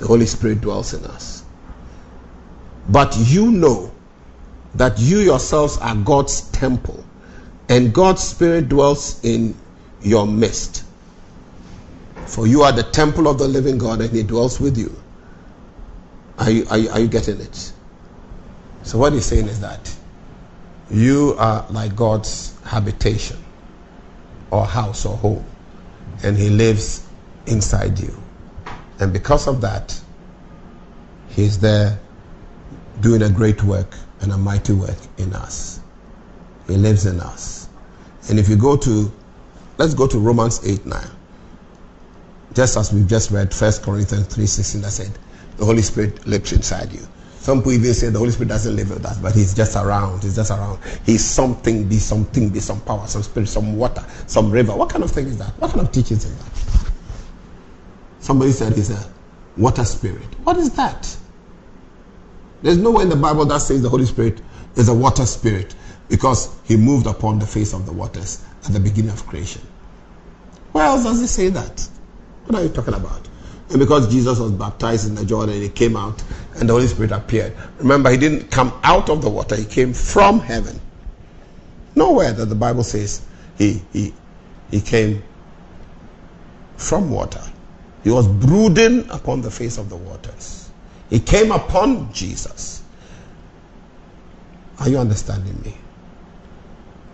The 0.00 0.06
Holy 0.06 0.26
Spirit 0.26 0.60
dwells 0.60 0.92
in 0.92 1.02
us. 1.06 1.39
But 2.90 3.16
you 3.16 3.52
know 3.52 3.92
that 4.74 4.98
you 4.98 5.18
yourselves 5.18 5.78
are 5.78 5.94
God's 5.94 6.42
temple, 6.50 7.04
and 7.68 7.92
God's 7.94 8.22
Spirit 8.22 8.68
dwells 8.68 9.24
in 9.24 9.56
your 10.02 10.26
midst. 10.26 10.84
For 12.26 12.46
you 12.46 12.62
are 12.62 12.72
the 12.72 12.82
temple 12.82 13.28
of 13.28 13.38
the 13.38 13.46
living 13.46 13.78
God, 13.78 14.00
and 14.00 14.10
He 14.10 14.24
dwells 14.24 14.60
with 14.60 14.76
you. 14.76 14.94
Are 16.38 16.50
you, 16.50 16.66
are 16.68 16.78
you, 16.78 16.90
are 16.90 17.00
you 17.00 17.08
getting 17.08 17.40
it? 17.40 17.72
So, 18.82 18.98
what 18.98 19.12
he's 19.12 19.26
saying 19.26 19.46
is 19.46 19.60
that 19.60 19.94
you 20.90 21.36
are 21.38 21.64
like 21.70 21.94
God's 21.94 22.54
habitation, 22.64 23.36
or 24.50 24.66
house, 24.66 25.06
or 25.06 25.16
home, 25.16 25.44
and 26.24 26.36
He 26.36 26.50
lives 26.50 27.06
inside 27.46 28.00
you. 28.00 28.20
And 28.98 29.12
because 29.12 29.46
of 29.46 29.60
that, 29.60 30.00
He's 31.28 31.60
there 31.60 32.00
doing 33.00 33.22
a 33.22 33.30
great 33.30 33.62
work 33.62 33.94
and 34.20 34.32
a 34.32 34.38
mighty 34.38 34.72
work 34.72 34.98
in 35.18 35.32
us. 35.32 35.80
He 36.66 36.76
lives 36.76 37.06
in 37.06 37.20
us. 37.20 37.68
And 38.28 38.38
if 38.38 38.48
you 38.48 38.56
go 38.56 38.76
to, 38.76 39.12
let's 39.78 39.94
go 39.94 40.06
to 40.06 40.18
Romans 40.18 40.60
8 40.66 40.86
9. 40.86 41.04
Just 42.52 42.76
as 42.76 42.92
we've 42.92 43.06
just 43.06 43.30
read 43.30 43.52
1 43.52 43.72
Corinthians 43.82 44.26
3 44.34 44.46
16, 44.46 44.82
that 44.82 44.90
said, 44.90 45.18
the 45.56 45.64
Holy 45.64 45.82
Spirit 45.82 46.26
lives 46.26 46.52
inside 46.52 46.92
you. 46.92 47.00
Some 47.38 47.60
people 47.60 47.72
even 47.72 47.94
say 47.94 48.10
the 48.10 48.18
Holy 48.18 48.30
Spirit 48.32 48.48
doesn't 48.48 48.76
live 48.76 48.90
with 48.90 49.04
us, 49.04 49.18
but 49.18 49.34
He's 49.34 49.54
just 49.54 49.76
around. 49.76 50.22
He's 50.22 50.36
just 50.36 50.50
around. 50.50 50.78
He's 51.06 51.24
something, 51.24 51.88
be 51.88 51.98
something, 51.98 52.50
be 52.50 52.60
some 52.60 52.80
power, 52.82 53.06
some 53.06 53.22
spirit, 53.22 53.48
some 53.48 53.76
water, 53.76 54.04
some 54.26 54.50
river. 54.50 54.74
What 54.76 54.90
kind 54.90 55.04
of 55.04 55.10
thing 55.10 55.26
is 55.26 55.38
that? 55.38 55.50
What 55.58 55.70
kind 55.70 55.80
of 55.80 55.92
teaching 55.92 56.18
is 56.18 56.36
that? 56.36 56.92
Somebody 58.20 58.52
said 58.52 58.74
He's 58.74 58.90
a 58.90 59.10
water 59.56 59.84
spirit. 59.84 60.26
What 60.44 60.58
is 60.58 60.70
that? 60.74 61.16
There's 62.62 62.78
nowhere 62.78 63.04
in 63.04 63.08
the 63.08 63.16
Bible 63.16 63.44
that 63.46 63.58
says 63.58 63.82
the 63.82 63.88
Holy 63.88 64.06
Spirit 64.06 64.40
is 64.76 64.88
a 64.88 64.94
water 64.94 65.26
spirit 65.26 65.74
because 66.08 66.56
He 66.64 66.76
moved 66.76 67.06
upon 67.06 67.38
the 67.38 67.46
face 67.46 67.72
of 67.72 67.86
the 67.86 67.92
waters 67.92 68.44
at 68.64 68.72
the 68.72 68.80
beginning 68.80 69.10
of 69.10 69.26
creation. 69.26 69.62
Where 70.72 70.84
else 70.84 71.04
does 71.04 71.20
it 71.20 71.28
say 71.28 71.48
that? 71.48 71.88
What 72.46 72.60
are 72.60 72.62
you 72.62 72.68
talking 72.68 72.94
about? 72.94 73.28
And 73.70 73.78
because 73.78 74.10
Jesus 74.10 74.38
was 74.38 74.50
baptized 74.52 75.08
in 75.08 75.14
the 75.14 75.24
Jordan 75.24 75.60
he 75.60 75.68
came 75.68 75.96
out 75.96 76.22
and 76.56 76.68
the 76.68 76.72
Holy 76.72 76.88
Spirit 76.88 77.12
appeared. 77.12 77.52
Remember, 77.78 78.10
he 78.10 78.16
didn't 78.16 78.50
come 78.50 78.78
out 78.82 79.08
of 79.08 79.22
the 79.22 79.30
water, 79.30 79.54
he 79.54 79.64
came 79.64 79.92
from 79.92 80.40
heaven. 80.40 80.80
Nowhere 81.94 82.32
that 82.32 82.46
the 82.46 82.54
Bible 82.54 82.82
says 82.82 83.22
he, 83.56 83.82
he, 83.92 84.12
he 84.70 84.80
came 84.80 85.22
from 86.76 87.10
water. 87.10 87.42
He 88.02 88.10
was 88.10 88.26
brooding 88.26 89.08
upon 89.10 89.42
the 89.42 89.50
face 89.50 89.78
of 89.78 89.88
the 89.88 89.96
waters. 89.96 90.59
He 91.10 91.18
came 91.18 91.50
upon 91.50 92.12
Jesus. 92.12 92.82
Are 94.78 94.88
you 94.88 94.98
understanding 94.98 95.60
me? 95.62 95.76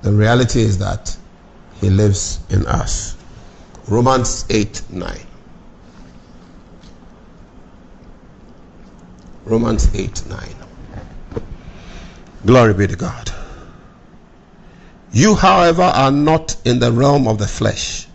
The 0.03 0.13
reality 0.13 0.61
is 0.61 0.79
that 0.79 1.17
he 1.81 1.91
lives 1.91 2.39
in 2.51 2.67
us. 2.67 3.17
Romans 3.89 4.45
8 4.51 4.83
9. 4.91 5.19
Romans 9.47 9.89
8 9.95 10.27
9. 10.29 10.39
Glory 12.45 12.75
be 12.75 12.87
to 12.87 12.97
God. 12.97 13.33
You, 15.13 15.35
however, 15.35 15.83
are 15.83 16.11
not 16.11 16.57
in 16.65 16.79
the 16.79 16.93
realm 16.93 17.27
of 17.27 17.39
the 17.39 17.47
flesh, 17.49 18.07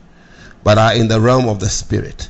but 0.63 0.77
are 0.77 0.93
in 0.93 1.07
the 1.07 1.19
realm 1.19 1.49
of 1.49 1.59
the 1.59 1.69
Spirit. 1.69 2.29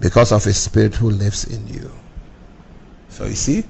because 0.00 0.32
of 0.32 0.44
His 0.44 0.58
Spirit 0.58 0.94
who 0.94 1.10
lives 1.10 1.44
in 1.44 1.66
you. 1.68 1.90
So 3.08 3.24
you 3.24 3.34
see, 3.34 3.64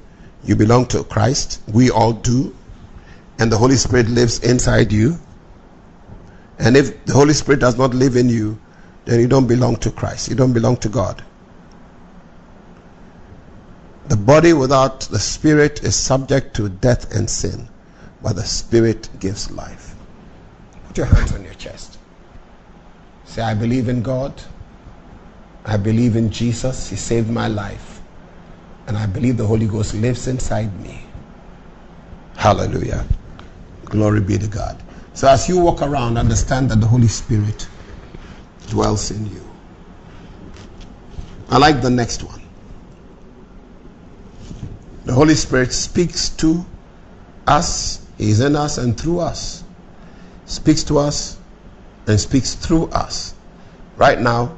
you 0.45 0.57
belong 0.57 0.87
to 0.87 1.05
Christ. 1.05 1.61
We 1.73 1.91
all 1.91 2.13
do. 2.13 2.55
And 3.39 3.53
the 3.53 3.59
Holy 3.59 3.77
Spirit 3.77 4.09
lives 4.09 4.41
inside 4.41 4.93
you. 4.93 5.19
And 6.59 6.77
if 6.77 7.05
the 7.05 7.13
Holy 7.13 7.35
Spirit 7.35 7.61
does 7.61 7.77
not 7.77 7.95
live 7.95 8.17
in 8.17 8.29
you, 8.29 8.59
then 9.05 9.21
you 9.21 9.29
don't 9.29 9.47
belong 9.47 9.77
to 9.77 9.91
Christ. 9.91 10.29
You 10.29 10.35
don't 10.35 10.53
belong 10.53 10.79
to 10.79 10.89
God. 10.89 11.23
The 14.09 14.17
body 14.17 14.53
without 14.53 15.01
the 15.01 15.19
spirit 15.19 15.83
is 15.83 15.97
subject 15.97 16.55
to 16.57 16.69
death 16.69 17.13
and 17.15 17.29
sin, 17.29 17.69
but 18.23 18.37
the 18.37 18.45
spirit 18.45 19.09
gives 19.19 19.51
life. 19.51 19.95
Put 20.87 20.97
your 20.97 21.07
hands 21.07 21.33
on 21.33 21.45
your 21.45 21.55
chest. 21.55 21.99
Say, 23.25 23.43
I 23.43 23.55
believe 23.55 23.89
in 23.89 24.03
God. 24.03 24.33
I 25.67 25.77
believe 25.77 26.17
in 26.17 26.31
Jesus. 26.31 26.91
He 26.91 26.97
saved 26.97 27.31
my 27.31 27.49
life. 27.49 28.01
and 28.89 28.97
I 28.97 29.07
believe 29.07 29.37
the 29.37 29.47
Holy 29.47 29.67
Ghost 29.67 29.95
lives 29.95 30.29
inside 30.29 30.79
me. 30.81 31.01
Hallelujah. 32.37 33.07
Glory 33.87 34.21
be 34.21 34.39
to 34.39 34.47
God. 34.47 34.83
So 35.15 35.29
as 35.29 35.49
you 35.49 35.59
walk 35.59 35.83
around, 35.83 36.19
understand 36.19 36.71
that 36.71 36.81
the 36.81 36.87
Holy 36.87 37.09
Spirit 37.09 37.69
dwells 38.69 39.11
in 39.11 39.27
you. 39.31 39.43
I 41.51 41.59
like 41.59 41.83
the 41.83 41.91
next 41.91 42.23
one. 42.25 42.43
The 45.05 45.13
Holy 45.15 45.35
Spirit 45.35 45.73
speaks 45.73 46.31
to 46.31 46.65
us, 47.47 48.07
He 48.19 48.31
is 48.31 48.41
in 48.41 48.57
us 48.57 48.79
and 48.79 48.99
through 49.01 49.21
us. 49.21 49.65
Speaks 50.47 50.85
to 50.85 50.99
us 50.99 51.39
and 52.07 52.21
speaks 52.21 52.55
through 52.55 52.87
us. 52.91 53.35
Right 53.97 54.21
now, 54.21 54.57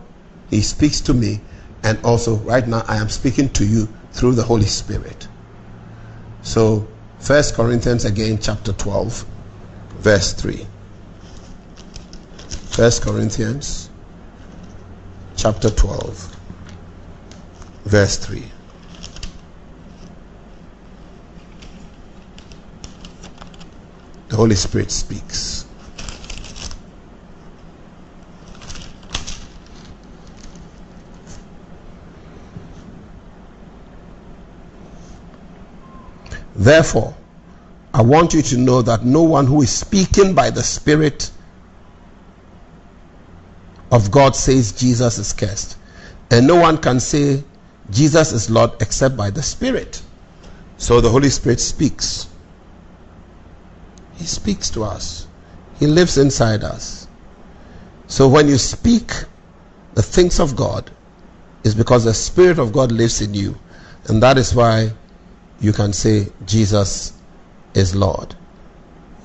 He 0.51 0.63
speaks 0.63 1.01
to 1.03 1.15
me, 1.15 1.41
and 1.83 1.99
also 2.05 2.37
right 2.37 2.67
now, 2.67 2.85
I 2.89 2.97
am 2.97 3.09
speaking 3.09 3.49
to 3.51 3.65
you 3.65 3.89
through 4.13 4.35
the 4.35 4.43
Holy 4.43 4.67
Spirit. 4.67 5.29
So, 6.43 6.89
First 7.19 7.55
Corinthians 7.55 8.05
again, 8.05 8.39
chapter 8.41 8.73
12, 8.73 9.27
verse 9.99 10.33
3. 10.33 10.67
First 12.49 13.03
Corinthians 13.03 13.91
chapter 15.37 15.71
12, 15.71 16.37
verse 17.85 18.17
3. 18.17 18.43
The 24.29 24.37
Holy 24.37 24.55
Spirit 24.55 24.91
speaks. 24.91 25.58
Therefore, 36.69 37.17
I 37.95 38.03
want 38.03 38.35
you 38.35 38.43
to 38.43 38.59
know 38.59 38.83
that 38.83 39.03
no 39.03 39.23
one 39.23 39.47
who 39.47 39.63
is 39.63 39.71
speaking 39.71 40.35
by 40.35 40.51
the 40.51 40.63
Spirit 40.63 41.31
of 43.91 44.11
God 44.11 44.37
says 44.37 44.73
Jesus 44.73 45.17
is 45.17 45.33
cursed. 45.33 45.79
And 46.31 46.47
no 46.47 46.57
one 46.57 46.77
can 46.77 47.01
say 47.01 47.43
Jesus 47.91 48.33
is 48.33 48.51
Lord 48.51 48.73
except 48.83 49.17
by 49.17 49.31
the 49.31 49.43
Spirit. 49.43 50.03
So 50.77 51.01
the 51.01 51.09
Holy 51.09 51.31
Spirit 51.31 51.59
speaks. 51.59 52.29
He 54.17 54.25
speaks 54.25 54.69
to 54.73 54.85
us, 54.85 55.27
He 55.79 55.87
lives 55.87 56.19
inside 56.19 56.65
us. 56.65 57.09
So 58.09 58.29
when 58.29 58.47
you 58.47 58.59
speak 58.59 59.11
the 59.95 60.03
things 60.03 60.39
of 60.39 60.55
God, 60.55 60.91
it's 61.65 61.75
because 61.75 62.05
the 62.05 62.13
Spirit 62.13 62.59
of 62.59 62.75
God 62.75 62.93
lives 62.93 63.23
in 63.23 63.33
you. 63.33 63.57
And 64.09 64.23
that 64.23 64.37
is 64.37 64.55
why 64.55 64.93
you 65.61 65.73
can 65.73 65.93
say 65.93 66.29
Jesus 66.47 67.13
is 67.75 67.95
Lord. 67.95 68.35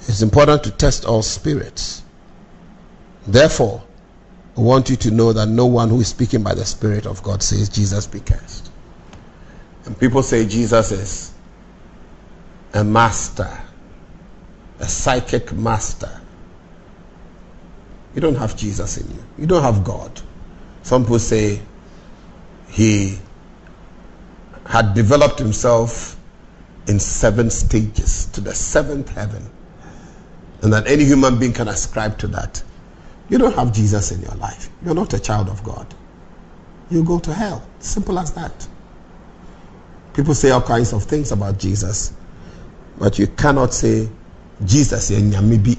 It's 0.07 0.21
important 0.21 0.63
to 0.63 0.71
test 0.71 1.05
all 1.05 1.21
spirits. 1.21 2.03
Therefore, 3.25 3.83
I 4.57 4.61
want 4.61 4.89
you 4.89 4.95
to 4.97 5.11
know 5.11 5.33
that 5.33 5.47
no 5.47 5.65
one 5.65 5.89
who 5.89 6.01
is 6.01 6.09
speaking 6.09 6.43
by 6.43 6.53
the 6.53 6.65
Spirit 6.65 7.05
of 7.05 7.23
God 7.23 7.41
says 7.41 7.69
Jesus 7.69 8.05
be 8.05 8.19
cursed. 8.19 8.71
And 9.85 9.97
people 9.99 10.23
say 10.23 10.45
Jesus 10.45 10.91
is 10.91 11.33
a 12.73 12.83
master, 12.83 13.49
a 14.79 14.87
psychic 14.87 15.53
master. 15.53 16.21
You 18.13 18.21
don't 18.21 18.35
have 18.35 18.55
Jesus 18.55 18.97
in 18.97 19.09
you, 19.09 19.23
you 19.39 19.45
don't 19.45 19.63
have 19.63 19.83
God. 19.83 20.21
Some 20.83 21.03
people 21.03 21.19
say 21.19 21.61
he 22.69 23.17
had 24.65 24.93
developed 24.93 25.39
himself 25.39 26.17
in 26.87 26.99
seven 26.99 27.49
stages 27.49 28.25
to 28.27 28.41
the 28.41 28.53
seventh 28.53 29.09
heaven. 29.09 29.49
And 30.61 30.71
that 30.73 30.87
any 30.87 31.03
human 31.03 31.39
being 31.39 31.53
can 31.53 31.67
ascribe 31.67 32.17
to 32.19 32.27
that. 32.27 32.63
You 33.29 33.37
don't 33.37 33.55
have 33.55 33.73
Jesus 33.73 34.11
in 34.11 34.21
your 34.21 34.35
life. 34.35 34.69
You're 34.83 34.95
not 34.95 35.13
a 35.13 35.19
child 35.19 35.49
of 35.49 35.63
God. 35.63 35.93
You 36.89 37.03
go 37.03 37.19
to 37.19 37.33
hell. 37.33 37.67
Simple 37.79 38.19
as 38.19 38.31
that. 38.33 38.67
People 40.13 40.35
say 40.35 40.51
all 40.51 40.61
kinds 40.61 40.93
of 40.93 41.03
things 41.03 41.31
about 41.31 41.57
Jesus, 41.57 42.13
but 42.99 43.17
you 43.17 43.27
cannot 43.27 43.73
say 43.73 44.07
Jesus 44.63 45.09
is 45.09 45.41
maybe 45.41 45.77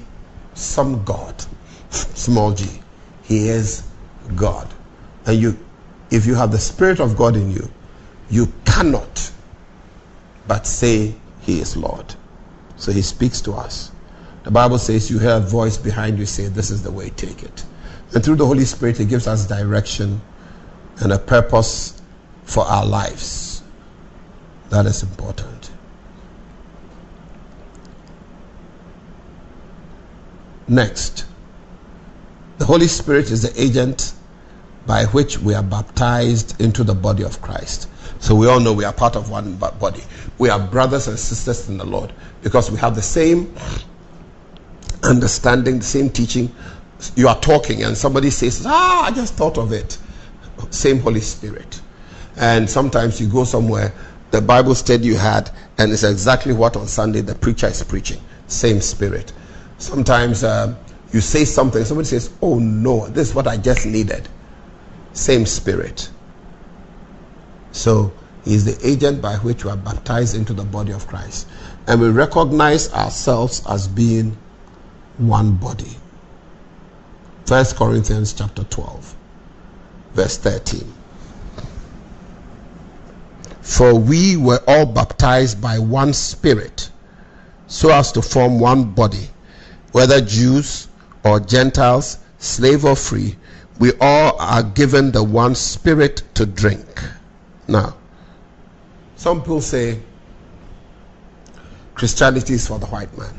some 0.53 1.03
God, 1.05 1.43
small 1.89 2.51
g. 2.51 2.81
He 3.23 3.47
is 3.47 3.83
God. 4.35 4.67
And 5.25 5.39
you 5.39 5.57
if 6.11 6.25
you 6.25 6.35
have 6.35 6.51
the 6.51 6.59
Spirit 6.59 6.99
of 6.99 7.17
God 7.17 7.35
in 7.35 7.51
you, 7.51 7.69
you 8.29 8.51
cannot 8.65 9.31
but 10.47 10.67
say 10.67 11.15
he 11.41 11.59
is 11.59 11.75
Lord. 11.75 12.15
So 12.77 12.91
he 12.91 13.01
speaks 13.01 13.41
to 13.41 13.53
us. 13.53 13.91
The 14.43 14.51
Bible 14.51 14.77
says 14.77 15.09
you 15.09 15.17
hear 15.17 15.37
a 15.37 15.39
voice 15.39 15.77
behind 15.77 16.19
you 16.19 16.25
say, 16.25 16.47
This 16.47 16.69
is 16.69 16.83
the 16.83 16.91
way, 16.91 17.09
take 17.11 17.41
it. 17.43 17.63
And 18.13 18.23
through 18.23 18.35
the 18.35 18.45
Holy 18.45 18.65
Spirit, 18.65 18.97
he 18.97 19.05
gives 19.05 19.27
us 19.27 19.47
direction 19.47 20.21
and 21.01 21.11
a 21.11 21.19
purpose 21.19 22.01
for 22.43 22.63
our 22.65 22.85
lives. 22.85 23.63
That 24.69 24.85
is 24.85 25.03
important. 25.03 25.71
Next, 30.67 31.25
the 32.57 32.65
Holy 32.65 32.87
Spirit 32.87 33.29
is 33.31 33.41
the 33.41 33.61
agent 33.61 34.13
by 34.85 35.05
which 35.05 35.39
we 35.39 35.53
are 35.53 35.63
baptized 35.63 36.59
into 36.61 36.83
the 36.83 36.93
body 36.93 37.23
of 37.23 37.41
Christ. 37.41 37.89
So 38.19 38.35
we 38.35 38.47
all 38.47 38.59
know 38.59 38.73
we 38.73 38.85
are 38.85 38.93
part 38.93 39.15
of 39.15 39.29
one 39.29 39.55
body. 39.55 40.03
We 40.37 40.49
are 40.49 40.59
brothers 40.59 41.07
and 41.07 41.17
sisters 41.17 41.69
in 41.69 41.77
the 41.77 41.85
Lord 41.85 42.13
because 42.41 42.71
we 42.71 42.77
have 42.77 42.95
the 42.95 43.01
same 43.01 43.53
understanding, 45.03 45.79
the 45.79 45.85
same 45.85 46.09
teaching. 46.09 46.53
You 47.15 47.27
are 47.27 47.39
talking 47.39 47.83
and 47.83 47.97
somebody 47.97 48.29
says, 48.29 48.63
Ah, 48.65 49.05
I 49.05 49.11
just 49.11 49.35
thought 49.35 49.57
of 49.57 49.71
it. 49.71 49.97
Same 50.69 50.99
Holy 50.99 51.19
Spirit. 51.21 51.81
And 52.37 52.69
sometimes 52.69 53.19
you 53.19 53.27
go 53.27 53.43
somewhere, 53.43 53.93
the 54.31 54.41
Bible 54.41 54.75
study 54.75 55.05
you 55.05 55.15
had, 55.15 55.51
and 55.77 55.91
it's 55.91 56.03
exactly 56.03 56.53
what 56.53 56.75
on 56.75 56.87
Sunday 56.87 57.21
the 57.21 57.35
preacher 57.35 57.67
is 57.67 57.83
preaching. 57.83 58.21
Same 58.47 58.81
Spirit. 58.81 59.33
Sometimes 59.77 60.43
uh, 60.43 60.75
you 61.11 61.21
say 61.21 61.45
something, 61.45 61.83
somebody 61.85 62.07
says, 62.07 62.33
Oh 62.41 62.59
no, 62.59 63.07
this 63.07 63.29
is 63.29 63.35
what 63.35 63.47
I 63.47 63.57
just 63.57 63.85
needed. 63.85 64.27
Same 65.15 65.45
Spirit. 65.45 66.09
So 67.71 68.13
he 68.43 68.53
is 68.53 68.65
the 68.65 68.77
agent 68.87 69.21
by 69.21 69.37
which 69.37 69.63
we 69.63 69.71
are 69.71 69.77
baptized 69.77 70.35
into 70.35 70.53
the 70.53 70.63
body 70.63 70.91
of 70.91 71.07
Christ. 71.07 71.47
And 71.87 71.99
we 71.99 72.09
recognize 72.09 72.93
ourselves 72.93 73.63
as 73.67 73.87
being 73.87 74.37
one 75.17 75.55
body. 75.55 75.97
First 77.45 77.75
Corinthians 77.75 78.33
chapter 78.33 78.63
12, 78.65 79.15
verse 80.13 80.37
13. 80.37 80.93
For 83.61 83.95
we 83.95 84.35
were 84.35 84.61
all 84.67 84.85
baptized 84.85 85.61
by 85.61 85.79
one 85.79 86.13
spirit, 86.13 86.89
so 87.67 87.91
as 87.91 88.11
to 88.11 88.21
form 88.21 88.59
one 88.59 88.91
body, 88.91 89.29
whether 89.91 90.21
Jews 90.21 90.87
or 91.23 91.39
Gentiles, 91.39 92.17
slave 92.37 92.83
or 92.83 92.95
free, 92.95 93.37
we 93.79 93.91
all 93.99 94.39
are 94.39 94.63
given 94.63 95.11
the 95.11 95.23
one 95.23 95.55
spirit 95.55 96.23
to 96.35 96.45
drink. 96.45 96.85
Now, 97.67 97.95
some 99.15 99.41
people 99.41 99.61
say 99.61 99.99
Christianity 101.95 102.53
is 102.53 102.67
for 102.67 102.79
the 102.79 102.85
white 102.87 103.15
man. 103.17 103.33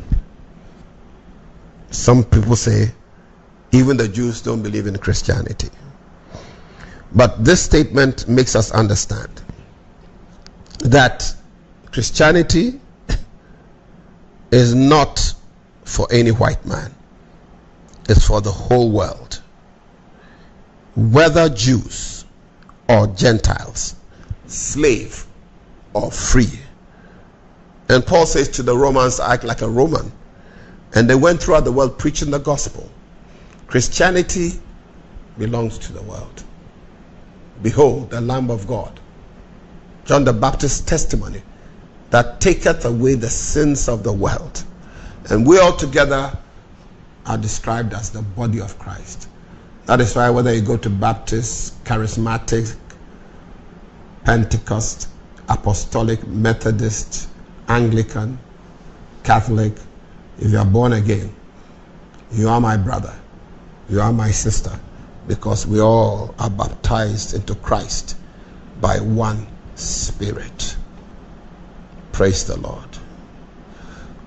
Some 1.91 2.25
people 2.25 2.57
say 2.57 2.93
even 3.73 3.97
the 3.97 4.09
Jews 4.09 4.41
don't 4.41 4.63
believe 4.63 4.87
in 4.87 4.97
Christianity. 4.99 5.71
But 7.13 7.45
this 7.45 7.63
statement 7.63 8.29
makes 8.29 8.57
us 8.57 8.71
understand 8.73 9.43
that 10.81 11.35
Christianity 11.93 12.81
is 14.51 14.75
not 14.75 15.35
for 15.85 16.07
any 16.11 16.31
white 16.31 16.65
man, 16.67 16.95
it's 18.09 18.27
for 18.27 18.41
the 18.41 18.51
whole 18.51 18.91
world. 18.91 19.43
Whether 20.97 21.49
Jews 21.51 22.25
or 22.89 23.07
Gentiles, 23.09 23.97
slave 24.47 25.27
or 25.93 26.11
free. 26.11 26.59
And 27.89 28.05
Paul 28.05 28.27
says 28.27 28.49
to 28.51 28.63
the 28.63 28.77
Romans, 28.77 29.21
act 29.21 29.45
like 29.45 29.63
a 29.63 29.69
Roman. 29.69 30.11
And 30.95 31.09
they 31.09 31.15
went 31.15 31.43
throughout 31.43 31.65
the 31.65 31.73
world 31.73 31.99
preaching 31.99 32.31
the 32.31 32.39
gospel. 32.39 32.91
Christianity 33.67 34.53
belongs 35.39 35.79
to 35.79 35.93
the 35.93 36.03
world. 36.03 36.45
Behold, 37.63 38.11
the 38.11 38.21
Lamb 38.21 38.51
of 38.51 38.67
God. 38.67 38.99
John 40.05 40.25
the 40.25 40.33
Baptist's 40.33 40.81
testimony 40.81 41.43
that 42.11 42.41
taketh 42.41 42.85
away 42.85 43.15
the 43.15 43.29
sins 43.29 43.89
of 43.89 44.03
the 44.03 44.13
world. 44.13 44.65
And 45.31 45.47
we 45.47 45.59
all 45.59 45.77
together 45.77 46.37
are 47.27 47.39
described 47.39 47.93
as 47.93 48.11
the 48.11 48.23
body 48.23 48.61
of 48.61 48.79
Christ. 48.79 49.29
That 49.87 50.01
is 50.01 50.17
why 50.17 50.31
whether 50.31 50.53
you 50.53 50.63
go 50.63 50.77
to 50.77 50.91
Baptist, 50.91 51.83
charismatic, 51.85 52.77
Pentecost, 54.25 55.09
Apostolic, 55.49 56.27
Methodist, 56.27 57.29
Anglican, 57.69 58.39
Catholic, 59.23 59.75
if 60.39 60.51
you 60.51 60.59
are 60.59 60.65
born 60.65 60.93
again, 60.95 61.33
you 62.33 62.49
are 62.49 62.61
my 62.61 62.77
brother, 62.77 63.15
you 63.89 64.01
are 64.01 64.13
my 64.13 64.33
sister, 64.33 64.77
because 65.29 65.69
we 65.69 65.81
all 65.81 66.35
are 66.41 66.51
baptized 66.51 67.35
into 67.35 67.55
Christ 67.55 68.17
by 68.81 68.99
one 68.99 69.47
Spirit. 69.77 70.77
Praise 72.11 72.45
the 72.45 72.59
Lord. 72.59 72.89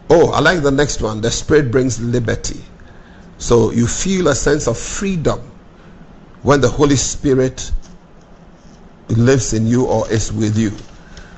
Oh, 0.10 0.30
I 0.32 0.40
like 0.40 0.62
the 0.62 0.72
next 0.72 1.02
one. 1.02 1.22
The 1.22 1.32
Spirit 1.32 1.72
brings 1.72 2.00
liberty. 2.00 2.64
So 3.40 3.72
you 3.72 3.88
feel 3.88 4.28
a 4.28 4.36
sense 4.36 4.68
of 4.68 4.78
freedom 4.78 5.49
when 6.44 6.62
the 6.62 6.70
Holy 6.70 6.96
Spirit 6.96 7.72
lives 9.10 9.54
in 9.54 9.68
you 9.68 9.86
or 9.86 10.10
is 10.12 10.32
with 10.32 10.58
you. 10.58 10.72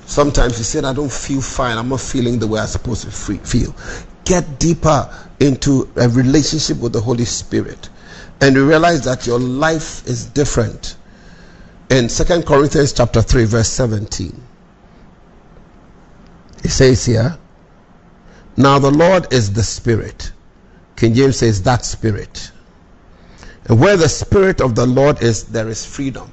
Sometimes 0.06 0.58
you 0.58 0.64
said, 0.64 0.84
I 0.84 0.94
don't 0.94 1.12
feel 1.12 1.42
fine. 1.42 1.78
I'm 1.78 1.90
not 1.90 2.02
feeling 2.02 2.38
the 2.38 2.48
way 2.48 2.60
I'm 2.60 2.68
supposed 2.68 3.04
to 3.04 3.12
feel. 3.12 3.76
Get 4.26 4.60
deeper 4.60 5.10
into 5.40 5.90
a 5.96 6.10
relationship 6.10 6.78
with 6.78 6.94
the 6.94 7.02
Holy 7.02 7.26
Spirit. 7.26 7.90
And 8.42 8.56
you 8.56 8.68
realize 8.68 9.02
that 9.06 9.26
your 9.26 9.40
life 9.40 10.06
is 10.08 10.26
different. 10.26 10.98
In 11.90 12.08
2 12.08 12.44
Corinthians 12.44 12.94
chapter 12.94 13.22
3, 13.22 13.46
verse 13.46 13.70
17, 13.70 14.42
it 16.64 16.70
says 16.70 17.06
here, 17.06 17.38
Now 18.58 18.80
the 18.80 18.92
Lord 18.92 19.32
is 19.34 19.54
the 19.54 19.64
Spirit. 19.64 20.32
King 20.96 21.14
James 21.14 21.38
says 21.38 21.64
that 21.64 21.86
Spirit. 21.86 22.52
Where 23.72 23.96
the 23.96 24.10
Spirit 24.10 24.60
of 24.60 24.76
the 24.76 24.86
Lord 24.86 25.24
is, 25.24 25.46
there 25.46 25.70
is 25.70 25.86
freedom. 25.86 26.30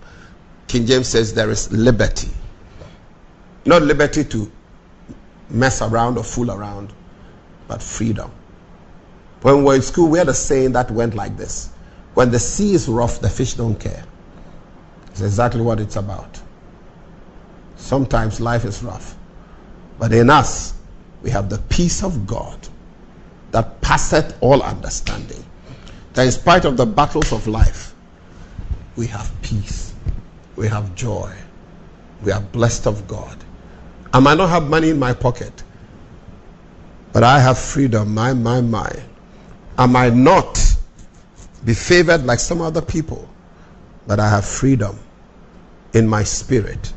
King 0.66 0.86
James 0.86 1.06
says 1.06 1.32
there 1.32 1.50
is 1.50 1.70
liberty. 1.70 2.30
Not 3.64 3.82
liberty 3.82 4.24
to 4.24 4.50
mess 5.48 5.80
around 5.80 6.18
or 6.18 6.24
fool 6.24 6.50
around, 6.50 6.92
but 7.68 7.80
freedom. 7.80 8.32
When 9.42 9.58
we 9.58 9.62
were 9.62 9.74
in 9.76 9.82
school, 9.82 10.08
we 10.08 10.18
had 10.18 10.28
a 10.28 10.34
saying 10.34 10.72
that 10.72 10.90
went 10.90 11.14
like 11.14 11.36
this 11.36 11.70
When 12.14 12.32
the 12.32 12.40
sea 12.40 12.74
is 12.74 12.88
rough, 12.88 13.20
the 13.20 13.30
fish 13.30 13.54
don't 13.54 13.78
care. 13.78 14.02
It's 15.12 15.20
exactly 15.20 15.60
what 15.60 15.78
it's 15.78 15.94
about. 15.94 16.40
Sometimes 17.76 18.40
life 18.40 18.64
is 18.64 18.82
rough, 18.82 19.14
but 20.00 20.12
in 20.12 20.28
us, 20.28 20.74
we 21.22 21.30
have 21.30 21.48
the 21.48 21.58
peace 21.68 22.02
of 22.02 22.26
God 22.26 22.66
that 23.52 23.80
passeth 23.80 24.36
all 24.40 24.60
understanding. 24.60 25.44
That 26.18 26.26
in 26.26 26.32
spite 26.32 26.64
of 26.64 26.76
the 26.76 26.84
battles 26.84 27.30
of 27.32 27.46
life, 27.46 27.94
we 28.96 29.06
have 29.06 29.30
peace, 29.40 29.94
we 30.56 30.66
have 30.66 30.92
joy, 30.96 31.32
we 32.24 32.32
are 32.32 32.40
blessed 32.40 32.88
of 32.88 33.06
God. 33.06 33.36
I 34.12 34.18
might 34.18 34.36
not 34.36 34.48
have 34.48 34.68
money 34.68 34.90
in 34.90 34.98
my 34.98 35.12
pocket, 35.14 35.62
but 37.12 37.22
I 37.22 37.38
have 37.38 37.56
freedom, 37.56 38.14
my, 38.14 38.32
my, 38.32 38.60
my. 38.60 38.90
I 39.78 39.86
might 39.86 40.12
not 40.12 40.58
be 41.64 41.72
favored 41.72 42.26
like 42.26 42.40
some 42.40 42.62
other 42.62 42.82
people, 42.82 43.28
but 44.08 44.18
I 44.18 44.28
have 44.28 44.44
freedom 44.44 44.98
in 45.92 46.08
my 46.08 46.24
spirit. 46.24 46.92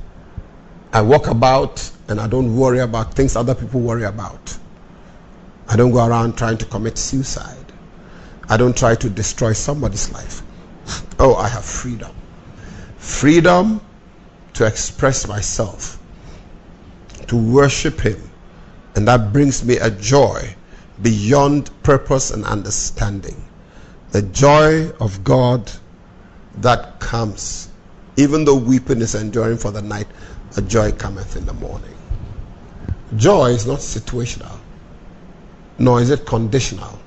I 0.93 1.03
walk 1.03 1.27
about 1.27 1.91
and 2.07 2.19
I 2.19 2.25
don't 2.25 2.55
worry 2.55 2.79
about 2.79 3.13
things 3.13 3.35
other 3.35 3.53
people 3.53 3.81
worry 3.81 4.05
about. 4.05 4.57
I 5.67 5.75
don't 5.75 5.91
go 5.91 6.03
around 6.03 6.39
trying 6.39 6.57
to 6.57 6.65
commit 6.65 6.97
suicide. 6.97 7.60
I 8.51 8.57
don't 8.57 8.77
try 8.77 8.95
to 8.95 9.09
destroy 9.09 9.53
somebody's 9.53 10.11
life. 10.11 10.41
Oh, 11.19 11.35
I 11.35 11.47
have 11.47 11.63
freedom. 11.63 12.13
Freedom 12.97 13.79
to 14.55 14.65
express 14.65 15.25
myself, 15.25 15.97
to 17.27 17.37
worship 17.37 18.01
Him. 18.01 18.21
And 18.95 19.07
that 19.07 19.31
brings 19.31 19.63
me 19.63 19.77
a 19.77 19.89
joy 19.89 20.53
beyond 21.01 21.71
purpose 21.81 22.31
and 22.31 22.43
understanding. 22.43 23.41
The 24.11 24.23
joy 24.23 24.89
of 24.99 25.23
God 25.23 25.71
that 26.57 26.99
comes, 26.99 27.69
even 28.17 28.43
though 28.43 28.57
weeping 28.57 28.99
is 28.99 29.15
enduring 29.15 29.59
for 29.59 29.71
the 29.71 29.81
night, 29.81 30.07
a 30.57 30.61
joy 30.61 30.91
cometh 30.91 31.37
in 31.37 31.45
the 31.45 31.53
morning. 31.53 31.95
Joy 33.15 33.51
is 33.51 33.65
not 33.65 33.79
situational, 33.79 34.59
nor 35.79 36.01
is 36.01 36.09
it 36.09 36.25
conditional. 36.25 37.00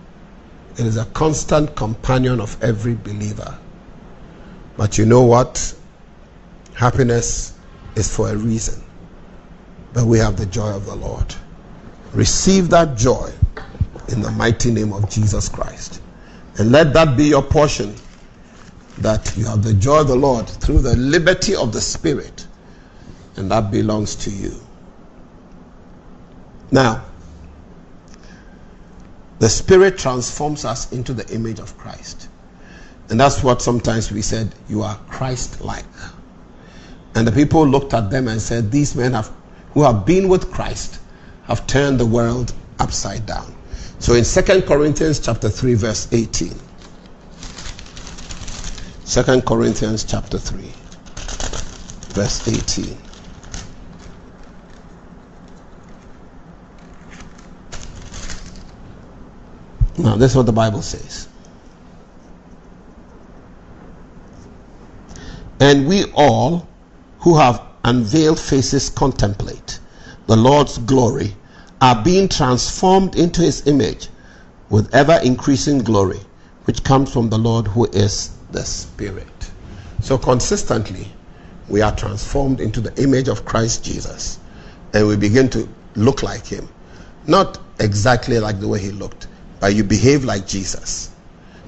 It 0.76 0.86
is 0.86 0.96
a 0.96 1.04
constant 1.06 1.76
companion 1.76 2.40
of 2.40 2.60
every 2.62 2.94
believer. 2.94 3.56
But 4.76 4.98
you 4.98 5.06
know 5.06 5.22
what? 5.22 5.74
Happiness 6.74 7.54
is 7.94 8.14
for 8.14 8.28
a 8.28 8.36
reason. 8.36 8.82
But 9.92 10.06
we 10.06 10.18
have 10.18 10.36
the 10.36 10.46
joy 10.46 10.74
of 10.74 10.86
the 10.86 10.96
Lord. 10.96 11.32
Receive 12.12 12.68
that 12.70 12.96
joy 12.96 13.32
in 14.08 14.20
the 14.20 14.30
mighty 14.32 14.72
name 14.72 14.92
of 14.92 15.08
Jesus 15.08 15.48
Christ. 15.48 16.00
And 16.58 16.72
let 16.72 16.92
that 16.94 17.16
be 17.16 17.24
your 17.24 17.42
portion 17.42 17.94
that 18.98 19.36
you 19.36 19.44
have 19.44 19.62
the 19.62 19.74
joy 19.74 20.00
of 20.00 20.08
the 20.08 20.16
Lord 20.16 20.48
through 20.48 20.80
the 20.80 20.96
liberty 20.96 21.54
of 21.54 21.72
the 21.72 21.80
Spirit. 21.80 22.46
And 23.36 23.50
that 23.50 23.70
belongs 23.70 24.16
to 24.16 24.30
you. 24.30 24.54
Now, 26.70 27.04
the 29.44 29.50
Spirit 29.50 29.98
transforms 29.98 30.64
us 30.64 30.90
into 30.90 31.12
the 31.12 31.28
image 31.30 31.58
of 31.58 31.76
Christ. 31.76 32.30
And 33.10 33.20
that's 33.20 33.42
what 33.42 33.60
sometimes 33.60 34.10
we 34.10 34.22
said, 34.22 34.54
You 34.70 34.80
are 34.80 34.96
Christ 35.10 35.60
like. 35.60 35.84
And 37.14 37.26
the 37.26 37.32
people 37.32 37.66
looked 37.66 37.92
at 37.92 38.08
them 38.08 38.26
and 38.26 38.40
said, 38.40 38.70
These 38.70 38.96
men 38.96 39.12
have, 39.12 39.30
who 39.74 39.82
have 39.82 40.06
been 40.06 40.28
with 40.28 40.50
Christ 40.50 40.98
have 41.46 41.66
turned 41.66 42.00
the 42.00 42.06
world 42.06 42.54
upside 42.78 43.26
down. 43.26 43.54
So 43.98 44.14
in 44.14 44.24
2 44.24 44.62
Corinthians 44.62 45.20
chapter 45.20 45.50
3, 45.50 45.74
verse 45.74 46.08
18. 46.10 46.54
2 49.04 49.42
Corinthians 49.42 50.04
chapter 50.04 50.38
3, 50.38 50.72
verse 52.14 52.48
18. 52.48 52.96
Now, 59.98 60.16
this 60.16 60.32
is 60.32 60.36
what 60.36 60.46
the 60.46 60.52
Bible 60.52 60.82
says. 60.82 61.28
And 65.60 65.86
we 65.86 66.04
all 66.14 66.68
who 67.20 67.36
have 67.36 67.62
unveiled 67.84 68.40
faces 68.40 68.90
contemplate 68.90 69.78
the 70.26 70.36
Lord's 70.36 70.78
glory 70.78 71.36
are 71.80 72.02
being 72.02 72.28
transformed 72.28 73.14
into 73.16 73.42
his 73.42 73.66
image 73.66 74.08
with 74.70 74.92
ever 74.94 75.20
increasing 75.22 75.78
glory, 75.78 76.20
which 76.64 76.82
comes 76.82 77.12
from 77.12 77.28
the 77.28 77.38
Lord 77.38 77.66
who 77.66 77.84
is 77.86 78.30
the 78.52 78.64
Spirit. 78.64 79.50
So, 80.00 80.16
consistently, 80.16 81.12
we 81.68 81.82
are 81.82 81.94
transformed 81.94 82.60
into 82.60 82.80
the 82.80 83.02
image 83.02 83.28
of 83.28 83.44
Christ 83.44 83.84
Jesus 83.84 84.38
and 84.92 85.06
we 85.06 85.16
begin 85.16 85.48
to 85.50 85.68
look 85.94 86.22
like 86.22 86.46
him. 86.46 86.68
Not 87.26 87.58
exactly 87.80 88.38
like 88.38 88.60
the 88.60 88.68
way 88.68 88.80
he 88.80 88.90
looked, 88.90 89.26
but 89.60 89.74
you 89.74 89.84
behave 89.84 90.24
like 90.24 90.46
Jesus. 90.46 91.10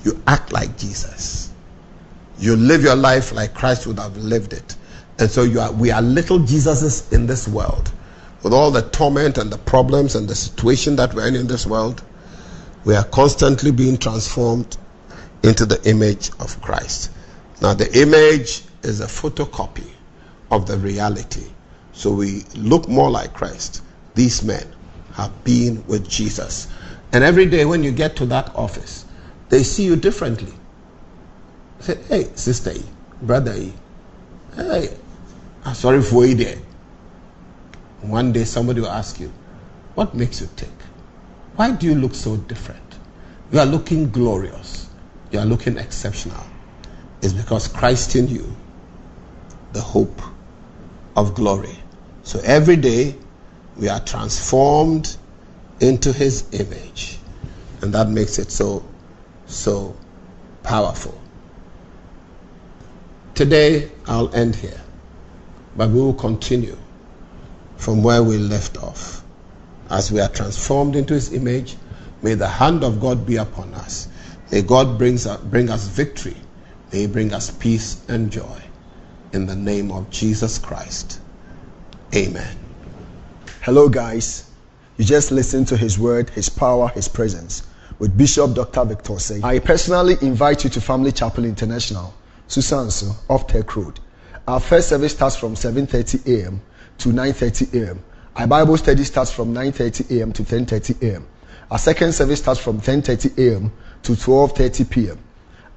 You 0.05 0.23
act 0.27 0.53
like 0.53 0.77
Jesus. 0.79 1.51
You 2.39 2.57
live 2.57 2.83
your 2.83 2.97
life 2.97 3.33
like 3.33 3.55
Christ 3.55 3.87
would 3.87 3.99
have 3.99 4.17
lived 4.17 4.53
it. 4.53 4.77
And 5.19 5.31
so 5.31 5.43
are, 5.61 5.73
we 5.73 5.91
are 5.91 6.03
little 6.03 6.39
Jesuses 6.39 7.13
in 7.13 7.27
this 7.27 7.49
world. 7.49 7.91
With 8.43 8.53
all 8.53 8.71
the 8.71 8.83
torment 8.83 9.39
and 9.39 9.51
the 9.51 9.59
problems 9.59 10.15
and 10.15 10.29
the 10.29 10.35
situation 10.35 10.97
that 10.97 11.15
we're 11.15 11.27
in 11.27 11.35
in 11.35 11.47
this 11.47 11.67
world, 11.67 12.03
we 12.85 12.95
are 12.95 13.05
constantly 13.05 13.73
being 13.73 13.97
transformed 13.97 14.77
into 15.43 15.65
the 15.65 15.83
image 15.89 16.31
of 16.39 16.61
Christ. 16.61 17.11
Now, 17.63 17.75
the 17.75 17.91
image 18.01 18.63
is 18.83 19.01
a 19.01 19.07
photocopy 19.07 19.91
of 20.51 20.67
the 20.67 20.77
reality. 20.77 21.47
So 21.93 22.13
we 22.13 22.45
look 22.55 22.89
more 22.89 23.11
like 23.11 23.33
Christ. 23.33 23.83
These 24.15 24.45
men 24.45 24.67
have 25.15 25.45
been 25.45 25.85
with 25.87 26.09
Jesus. 26.09 26.69
And 27.13 27.25
every 27.25 27.47
day 27.47 27.65
when 27.65 27.83
you 27.83 27.93
get 27.93 28.17
to 28.17 28.27
that 28.27 28.55
office, 28.55 29.05
they 29.49 29.63
see 29.63 29.85
you 29.85 29.97
differently. 29.97 30.53
Say, 31.81 31.99
hey, 32.09 32.31
sister, 32.35 32.75
brother, 33.23 33.55
hey, 34.55 34.97
I'm 35.65 35.75
sorry 35.75 36.03
for 36.03 36.27
you 36.27 36.35
there. 36.35 36.59
One 38.03 38.33
day 38.33 38.45
somebody 38.45 38.81
will 38.81 38.91
ask 38.91 39.21
you, 39.21 39.33
what 39.95 40.15
makes 40.15 40.41
you 40.41 40.49
tick? 40.57 40.69
Why 41.57 41.73
do 41.73 41.87
you 41.87 41.95
look 41.95 42.15
so 42.15 42.37
different? 42.37 42.83
You 43.53 43.61
are 43.61 43.67
looking 43.67 44.11
glorious. 44.11 44.89
You 45.31 45.39
are 45.39 45.47
looking 45.47 45.79
exceptional. 45.79 46.45
It's 47.23 47.33
because 47.33 47.69
Christ 47.69 48.15
in 48.17 48.29
you, 48.29 48.55
the 49.73 49.81
hope 49.81 50.21
of 51.17 51.35
glory. 51.35 51.79
So 52.23 52.41
every 52.45 52.77
day 52.77 53.17
we 53.77 53.89
are 53.89 54.01
transformed 54.01 55.17
into 55.81 56.13
his 56.13 56.45
image. 56.53 57.19
And 57.83 57.93
that 57.95 58.09
makes 58.09 58.39
it 58.39 58.51
so, 58.51 58.85
so 59.47 59.97
powerful. 60.63 61.21
Today, 63.35 63.91
I'll 64.07 64.35
end 64.35 64.57
here, 64.57 64.81
but 65.77 65.91
we 65.91 66.01
will 66.01 66.15
continue 66.15 66.79
from 67.77 68.03
where 68.03 68.23
we 68.23 68.39
left 68.39 68.79
off. 68.79 69.23
As 69.91 70.11
we 70.11 70.21
are 70.21 70.29
transformed 70.29 70.97
into 70.97 71.15
His 71.15 71.33
image, 71.33 71.77
may 72.23 72.35
the 72.35 72.49
hand 72.49 72.83
of 72.83 72.99
God 72.99 73.27
be 73.27 73.37
upon 73.37 73.75
us. 73.75 74.09
May 74.51 74.63
God 74.63 74.99
brings, 74.99 75.27
bring 75.27 75.71
us 75.71 75.87
victory. 75.87 76.37
May 76.93 77.01
He 77.01 77.07
bring 77.07 77.33
us 77.33 77.51
peace 77.51 78.03
and 78.09 78.31
joy. 78.33 78.63
In 79.33 79.47
the 79.47 79.55
name 79.55 79.93
of 79.93 80.09
Jesus 80.11 80.59
Christ. 80.59 81.21
Amen. 82.15 82.57
Hello, 83.61 83.89
guys. 83.89 84.46
You 84.97 85.05
just 85.05 85.31
listen 85.31 85.65
to 85.67 85.77
His 85.77 85.99
word, 85.99 86.31
His 86.31 86.49
power, 86.49 86.89
His 86.89 87.09
presence 87.09 87.63
with 87.99 88.17
Bishop 88.17 88.55
Dr. 88.55 88.85
Victor 88.85 89.13
Osei. 89.15 89.43
I 89.45 89.59
personally 89.59 90.17
invite 90.23 90.65
you 90.65 90.71
to 90.71 90.81
Family 90.81 91.13
Chapel 91.13 91.45
International, 91.45 92.15
Susanso, 92.49 93.15
off 93.29 93.47
Tech 93.47 93.75
Road. 93.77 94.01
Our 94.49 94.61
first 94.61 94.89
service 94.89 95.13
starts 95.13 95.37
from 95.37 95.55
7:30 95.55 96.27
a.m. 96.27 96.61
to 96.99 97.09
9:30 97.11 97.75
a.m. 97.83 98.03
Our 98.37 98.47
Bible 98.47 98.77
study 98.77 99.05
starts 99.05 99.31
from 99.33 99.53
9:30 99.53 100.19
a.m. 100.19 100.33
to 100.33 100.43
10:30 100.43 101.03
a.m. 101.03 101.27
Our 101.71 101.79
second 101.79 102.13
service 102.13 102.39
starts 102.39 102.61
from 102.61 102.81
10:30 102.81 103.39
a.m. 103.39 103.73
to 104.05 104.13
12:30 104.13 104.91
p.m. 104.91 105.19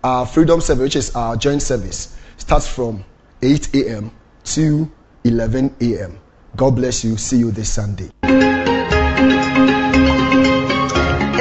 Our 0.03 0.25
Freedom 0.25 0.61
Service, 0.61 0.81
which 0.83 0.95
is 0.95 1.15
our 1.15 1.35
joint 1.35 1.61
service, 1.61 2.15
starts 2.37 2.67
from 2.67 3.03
8 3.41 3.75
a.m. 3.75 4.11
to 4.45 4.89
11 5.23 5.75
a.m. 5.81 6.19
God 6.55 6.75
bless 6.75 7.03
you. 7.03 7.17
See 7.17 7.37
you 7.37 7.51
this 7.51 7.69
Sunday. 7.71 8.11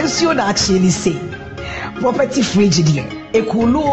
Nsuo 0.08 0.32
na 0.34 0.44
akyerɛ 0.50 0.80
ne 0.80 0.90
sei 0.90 1.18
property 2.00 2.42
fridge 2.42 2.80
deɛ 2.88 3.04
ekulu 3.38 3.84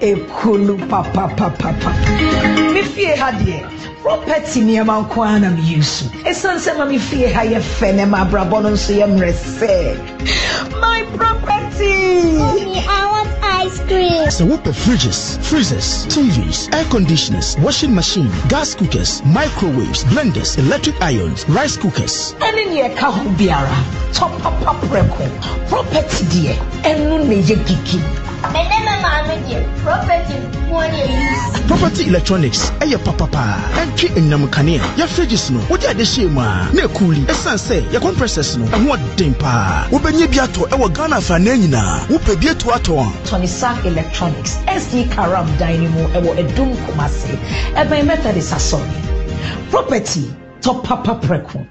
o 0.00 0.04
ekulu 0.06 0.78
papapapapa 0.88 1.92
me 2.72 2.82
fie 2.82 3.16
ha 3.16 3.30
deɛ 3.32 3.66
property 4.02 4.60
nneɛma 4.60 5.02
nko 5.02 5.22
ara 5.22 5.38
na 5.40 5.50
meyi 5.50 5.82
so 5.82 6.04
ɛsiane 6.24 6.58
sɛ 6.58 6.78
ma 6.78 6.84
me 6.84 6.98
fie 6.98 7.26
ha 7.32 7.42
yɛ 7.42 7.60
fɛ 7.60 7.94
na 7.94 8.06
ma 8.06 8.24
abrabɔ 8.24 8.62
no 8.62 8.70
nso 8.70 8.92
yɛ 8.94 9.06
mmerɛ 9.06 9.32
my 10.80 11.02
property. 11.16 12.38
Mommy, 12.38 12.78
I 12.88 13.06
want 13.10 13.28
ice 13.42 13.78
cream. 13.86 14.30
So 14.30 14.44
whoop 14.46 14.62
fridges, 14.64 15.38
freezers, 15.44 16.06
TVs, 16.06 16.72
air 16.74 16.84
conditioners, 16.90 17.56
washing 17.58 17.94
machine, 17.94 18.30
gas 18.48 18.74
cookers, 18.74 19.22
microwaves, 19.24 20.04
blenders, 20.04 20.58
electric 20.58 21.00
irons, 21.02 21.48
rice 21.48 21.76
cookers. 21.76 22.34
ɛne 22.40 22.64
neɛ 22.70 22.94
ɛka 22.94 23.12
ho 23.12 23.22
biara. 23.38 23.78
Tɔpapa 24.12 24.72
prɛko 24.88 25.68
property 25.68 26.24
deɛ 26.32 26.54
ɛno 26.82 27.26
na 27.26 27.34
ɛyɛ 27.34 27.66
gigi 27.66 28.00
And 28.44 28.77
then 29.02 29.62
my 29.62 29.80
property 29.82 30.34
one 30.70 30.92
use. 30.94 31.66
Property 31.66 32.08
electronics, 32.08 32.70
eh, 32.80 32.86
ɛyɛ 32.86 32.98
papapa. 33.04 33.44
Ɛntwe 33.80 34.08
enyam 34.16 34.48
kanea. 34.50 34.80
Yɛ 34.96 35.06
fridges 35.06 35.50
no, 35.50 35.60
wode 35.70 35.84
ade 35.84 35.98
hyɛ 36.04 36.30
mu 36.30 36.40
a, 36.40 36.70
na 36.74 36.82
ekuli. 36.86 37.24
Ɛsan 37.26 37.56
sɛ, 37.58 37.82
yɛ 37.90 38.00
compressors 38.00 38.56
no, 38.56 38.64
ɛho 38.66 38.96
ɔden 38.96 39.38
paa. 39.38 39.86
Wobɛnya 39.90 40.26
bi 40.30 40.38
atɔ 40.38 40.68
ɛwɔ 40.68 40.94
Ghana 40.94 41.16
afanan 41.16 41.58
nyinaa. 41.60 42.06
Wopɛ 42.08 42.40
bi 42.40 42.48
ato 42.50 42.70
eh, 42.70 42.78
atɔ 42.78 42.98
ah. 42.98 43.12
a. 43.24 43.26
tonisac 43.28 43.84
electronics 43.84 44.56
sd 44.66 45.10
karam 45.10 45.46
dan 45.58 45.82
no 45.84 45.90
mu 45.90 46.08
ɛwɔ 46.08 46.36
ɛdum 46.42 46.74
kumase 46.86 47.38
ɛbɛn 47.74 48.06
methodist 48.06 48.52
asɔre 48.52 49.70
property 49.70 50.24
tɔpapa 50.62 51.20
prɛko 51.22 51.66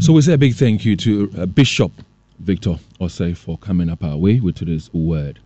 So 0.00 0.14
we 0.14 0.22
say 0.22 0.32
a 0.32 0.38
big 0.38 0.54
thank 0.54 0.84
you 0.86 0.96
to 0.96 1.30
uh, 1.38 1.46
Bishop 1.46 1.92
Victor 2.40 2.78
Osei 3.00 3.36
for 3.36 3.58
coming 3.58 3.88
up 3.88 4.02
our 4.02 4.16
way 4.16 4.40
with 4.40 4.56
today's 4.56 4.92
word. 4.92 5.38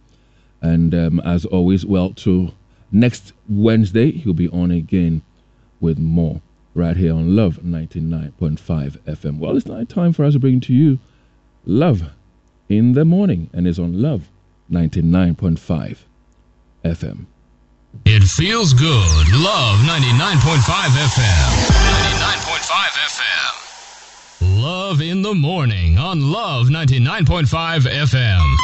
And 0.63 0.95
um, 0.95 1.21
as 1.21 1.45
always, 1.45 1.85
well, 1.85 2.11
to 2.15 2.53
next 2.93 3.33
Wednesday, 3.49 4.11
he'll 4.13 4.33
be 4.33 4.49
on 4.49 4.71
again 4.71 5.23
with 5.81 5.99
more 5.99 6.41
right 6.75 6.97
here 6.97 7.13
on 7.13 7.37
Love 7.37 7.61
99.5 7.65 8.99
FM. 9.01 9.39
Well, 9.39 9.57
it's 9.57 9.67
now 9.67 9.85
time 9.85 10.13
for 10.13 10.25
us 10.25 10.35
to 10.35 10.39
bring 10.39 10.61
to 10.61 10.73
you 10.73 10.99
Love 11.67 12.11
in 12.69 12.93
the 12.93 13.05
Morning, 13.05 13.51
and 13.53 13.67
it's 13.67 13.79
on 13.79 14.01
Love 14.01 14.29
99.5 14.71 15.99
FM. 16.85 17.27
It 18.05 18.23
feels 18.25 18.73
good. 18.73 19.29
Love 19.33 19.79
99.5 19.81 20.61
FM. 20.61 21.51
99.5 21.71 22.71
FM. 23.09 23.64
Love 24.41 25.01
in 25.01 25.23
the 25.23 25.35
Morning 25.35 25.99
on 25.99 26.21
Love 26.21 26.67
99.5 26.67 27.83
FM. 27.83 28.57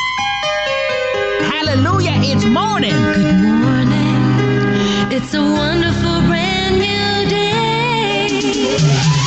Hallelujah, 1.43 2.19
it's 2.23 2.45
morning. 2.45 2.91
Good 2.91 3.35
morning. 3.35 5.13
It's 5.13 5.33
a 5.35 5.43
wonderful 5.43 6.21
brand 6.23 6.77
new 6.77 7.31
day. 7.31 9.20